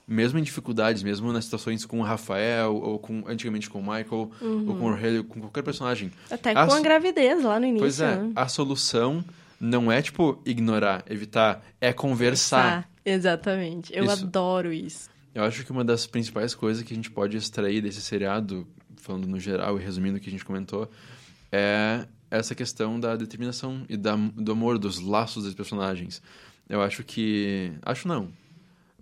mesmo 0.08 0.38
em 0.38 0.44
dificuldades, 0.44 1.02
mesmo 1.04 1.32
nas 1.32 1.46
situações 1.46 1.86
com 1.86 2.02
o 2.02 2.04
Rafael, 2.04 2.76
ou 2.76 3.00
com 3.00 3.24
antigamente 3.26 3.70
com 3.70 3.80
o 3.80 3.82
Michael, 3.82 4.30
uhum. 4.42 4.68
ou 4.68 4.76
com 4.76 4.86
o 4.86 4.92
Rogelio, 4.92 5.24
com 5.24 5.40
qualquer 5.40 5.64
personagem. 5.64 6.12
Até 6.30 6.52
a 6.52 6.68
com 6.68 6.74
a 6.74 6.82
gravidez 6.82 7.42
lá 7.44 7.58
no 7.60 7.66
início. 7.66 7.84
Pois 7.84 8.02
é, 8.02 8.18
né? 8.18 8.32
a 8.36 8.48
solução 8.50 9.24
não 9.60 9.90
é, 9.90 10.02
tipo, 10.02 10.42
ignorar, 10.46 11.06
evitar, 11.10 11.64
é 11.80 11.94
conversar. 11.94 12.90
Exatamente. 13.06 13.96
Eu 13.96 14.04
isso. 14.04 14.26
adoro 14.26 14.74
isso. 14.74 15.10
Eu 15.34 15.44
acho 15.44 15.64
que 15.64 15.72
uma 15.72 15.84
das 15.84 16.06
principais 16.06 16.54
coisas 16.54 16.84
que 16.84 16.94
a 16.94 16.96
gente 16.96 17.10
pode 17.10 17.38
extrair 17.38 17.82
desse 17.82 18.02
seriado, 18.02 18.68
falando 18.98 19.28
no 19.28 19.40
geral 19.40 19.80
e 19.80 19.84
resumindo 19.84 20.18
o 20.18 20.20
que 20.20 20.28
a 20.28 20.32
gente 20.32 20.44
comentou, 20.44 20.90
é 21.52 22.06
essa 22.30 22.56
questão 22.56 23.00
da 23.00 23.16
determinação 23.16 23.86
e 23.90 23.98
da, 23.98 24.16
do 24.16 24.52
amor, 24.52 24.78
dos 24.78 25.00
laços 25.00 25.44
dos 25.44 25.54
personagens. 25.54 26.22
Eu 26.68 26.82
acho 26.82 27.04
que. 27.04 27.74
Acho 27.82 28.08
não. 28.08 28.32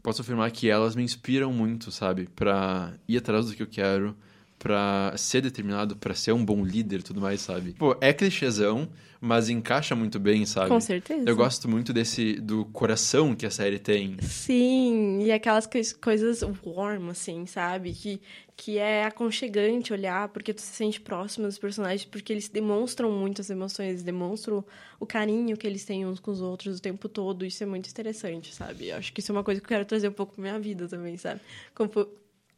Posso 0.02 0.22
afirmar 0.22 0.50
que 0.52 0.70
elas 0.70 0.96
me 0.96 1.04
inspiram 1.04 1.52
muito, 1.52 1.92
sabe? 1.92 2.28
Pra 2.36 2.94
ir 3.08 3.18
atrás 3.18 3.48
do 3.48 3.56
que 3.56 3.62
eu 3.62 3.68
quero, 3.68 4.16
pra 4.60 5.14
ser 5.16 5.42
determinado, 5.42 5.96
pra 5.96 6.14
ser 6.14 6.34
um 6.34 6.44
bom 6.44 6.64
líder 6.64 7.00
e 7.00 7.04
tudo 7.04 7.22
mais, 7.22 7.40
sabe? 7.40 7.74
Pô, 7.74 7.96
é 8.02 8.12
clichêzão, 8.12 8.90
mas 9.22 9.50
encaixa 9.50 9.96
muito 9.96 10.20
bem, 10.20 10.46
sabe? 10.46 10.68
Com 10.68 10.82
certeza. 10.82 11.24
Eu 11.28 11.36
gosto 11.36 11.68
muito 11.70 11.94
desse 11.94 12.34
do 12.34 12.66
coração 12.66 13.34
que 13.34 13.46
a 13.46 13.50
série 13.50 13.80
tem. 13.80 14.18
Sim, 14.22 15.22
e 15.24 15.32
aquelas 15.32 15.68
coisas 16.02 16.42
warm, 16.66 17.10
assim, 17.10 17.46
sabe? 17.46 17.94
Que, 17.94 18.22
que 18.58 18.78
é 18.78 19.06
aconchegante 19.06 19.94
olhar, 19.94 20.28
porque 20.28 20.54
tu 20.54 20.62
se 20.62 20.74
sente 20.74 21.00
próximo 21.00 21.48
dos 21.48 21.58
personagens, 21.58 22.04
porque 22.04 22.34
eles 22.34 22.50
demonstram 22.50 23.10
muitas 23.14 23.50
emoções, 23.50 23.88
eles 23.88 24.04
demonstram 24.04 24.64
o 25.00 25.06
carinho 25.06 25.56
que 25.56 25.66
eles 25.66 25.86
têm 25.86 26.06
uns 26.06 26.20
com 26.20 26.32
os 26.32 26.42
outros 26.42 26.80
o 26.80 26.82
tempo 26.82 27.08
todo. 27.08 27.46
Isso 27.46 27.64
é 27.64 27.66
muito 27.66 27.90
interessante, 27.90 28.54
sabe? 28.54 28.90
Eu 28.90 28.98
acho 28.98 29.14
que 29.14 29.22
isso 29.22 29.32
é 29.32 29.34
uma 29.34 29.44
coisa 29.44 29.62
que 29.62 29.66
eu 29.66 29.70
quero 29.70 29.86
trazer 29.86 30.10
um 30.10 30.14
pouco 30.14 30.34
pra 30.34 30.42
minha 30.42 30.60
vida 30.60 30.86
também, 30.86 31.16
sabe? 31.16 31.40
Como 31.74 31.90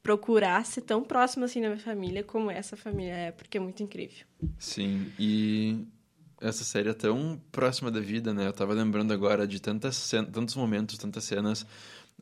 procurar 0.04 0.66
ser 0.66 0.82
tão 0.82 1.04
próximo 1.04 1.46
assim 1.46 1.62
da 1.62 1.68
minha 1.70 1.80
família 1.80 2.24
como 2.24 2.50
essa 2.50 2.76
família 2.76 3.14
é, 3.14 3.32
porque 3.32 3.58
é 3.58 3.60
muito 3.62 3.84
incrível. 3.84 4.26
Sim, 4.58 5.12
e 5.20 5.86
essa 6.40 6.64
série 6.64 6.90
é 6.90 6.94
tão 6.94 7.40
próxima 7.52 7.92
da 7.92 8.00
vida, 8.00 8.34
né? 8.34 8.48
Eu 8.48 8.54
tava 8.54 8.74
lembrando 8.74 9.14
agora 9.14 9.48
de 9.48 9.62
tantas 9.62 10.10
tantos 10.10 10.56
momentos, 10.56 10.98
tantas 10.98 11.24
cenas 11.24 11.66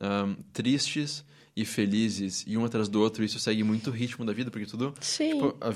um, 0.00 0.34
tristes 0.52 1.24
e 1.56 1.64
felizes, 1.64 2.44
e 2.46 2.56
um 2.56 2.64
atrás 2.64 2.88
do 2.88 3.00
outro, 3.00 3.24
isso 3.24 3.38
segue 3.38 3.62
muito 3.64 3.90
o 3.90 3.92
ritmo 3.92 4.24
da 4.24 4.32
vida, 4.32 4.50
porque 4.50 4.66
tudo... 4.66 4.94
Sim. 5.00 5.32
Tipo, 5.32 5.56
a, 5.60 5.74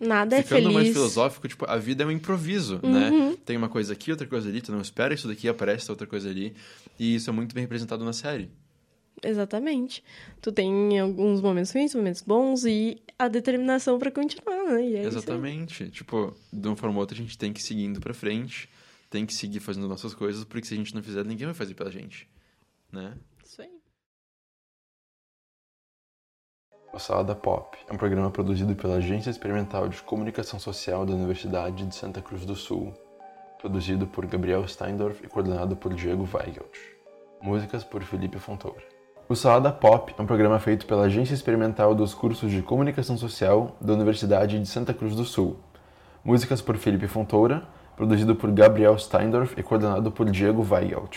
Nada 0.00 0.36
é 0.36 0.42
feliz. 0.42 0.64
Ficando 0.64 0.74
mais 0.74 0.88
filosófico, 0.92 1.48
tipo, 1.48 1.64
a 1.68 1.76
vida 1.76 2.04
é 2.04 2.06
um 2.06 2.10
improviso, 2.10 2.78
né? 2.82 3.10
uhum. 3.10 3.30
né? 3.30 3.36
Tem 3.44 3.56
uma 3.56 3.68
coisa 3.68 3.92
aqui, 3.92 4.10
outra 4.12 4.26
coisa 4.26 4.48
ali, 4.48 4.60
tu 4.60 4.70
não 4.70 4.80
espera 4.80 5.12
isso 5.12 5.26
daqui, 5.26 5.48
aparece 5.48 5.90
outra 5.90 6.06
coisa 6.06 6.28
ali. 6.28 6.54
E 6.98 7.16
isso 7.16 7.28
é 7.28 7.32
muito 7.32 7.54
bem 7.54 7.62
representado 7.62 8.04
na 8.04 8.12
série. 8.12 8.48
Exatamente. 9.22 10.02
Tu 10.40 10.52
tem 10.52 10.98
alguns 10.98 11.40
momentos 11.40 11.72
ruins, 11.72 11.94
momentos 11.94 12.22
bons 12.22 12.64
e 12.64 13.02
a 13.18 13.28
determinação 13.28 13.98
para 13.98 14.10
continuar, 14.10 14.64
né? 14.66 14.84
É 14.92 15.02
Exatamente. 15.02 15.90
Tipo, 15.90 16.34
de 16.52 16.68
uma 16.68 16.76
forma 16.76 16.96
ou 16.96 17.00
outra 17.00 17.16
a 17.16 17.20
gente 17.20 17.36
tem 17.36 17.52
que 17.52 17.60
ir 17.60 17.64
seguindo 17.64 18.00
pra 18.00 18.14
frente, 18.14 18.68
tem 19.10 19.26
que 19.26 19.34
seguir 19.34 19.60
fazendo 19.60 19.88
nossas 19.88 20.14
coisas, 20.14 20.44
porque 20.44 20.66
se 20.66 20.74
a 20.74 20.76
gente 20.76 20.94
não 20.94 21.02
fizer, 21.02 21.24
ninguém 21.24 21.46
vai 21.46 21.54
fazer 21.54 21.74
pela 21.74 21.90
gente, 21.90 22.28
né? 22.92 23.16
Isso 23.44 23.62
aí. 23.62 23.70
O 26.92 26.98
Salada 26.98 27.34
Pop 27.34 27.76
é 27.88 27.92
um 27.92 27.96
programa 27.96 28.30
produzido 28.30 28.74
pela 28.74 28.96
Agência 28.96 29.30
Experimental 29.30 29.88
de 29.88 30.00
Comunicação 30.02 30.58
Social 30.58 31.04
da 31.04 31.12
Universidade 31.12 31.86
de 31.86 31.94
Santa 31.94 32.22
Cruz 32.22 32.46
do 32.46 32.56
Sul, 32.56 32.94
produzido 33.58 34.06
por 34.06 34.26
Gabriel 34.26 34.66
Steindorf 34.66 35.24
e 35.24 35.28
coordenado 35.28 35.76
por 35.76 35.92
Diego 35.92 36.28
Weigelt. 36.32 36.78
Músicas 37.42 37.84
por 37.84 38.02
Felipe 38.02 38.38
Fontoura. 38.38 38.97
O 39.30 39.36
Salada 39.36 39.70
Pop 39.70 40.14
é 40.16 40.22
um 40.22 40.24
programa 40.24 40.58
feito 40.58 40.86
pela 40.86 41.02
Agência 41.02 41.34
Experimental 41.34 41.94
dos 41.94 42.14
Cursos 42.14 42.50
de 42.50 42.62
Comunicação 42.62 43.18
Social 43.18 43.76
da 43.78 43.92
Universidade 43.92 44.58
de 44.58 44.66
Santa 44.66 44.94
Cruz 44.94 45.14
do 45.14 45.22
Sul. 45.22 45.58
Músicas 46.24 46.62
por 46.62 46.78
Felipe 46.78 47.06
Fontoura, 47.06 47.64
produzido 47.94 48.34
por 48.34 48.50
Gabriel 48.50 48.96
Steindorf 48.98 49.52
e 49.54 49.62
coordenado 49.62 50.10
por 50.10 50.30
Diego 50.30 50.66
Weigelt. 50.66 51.16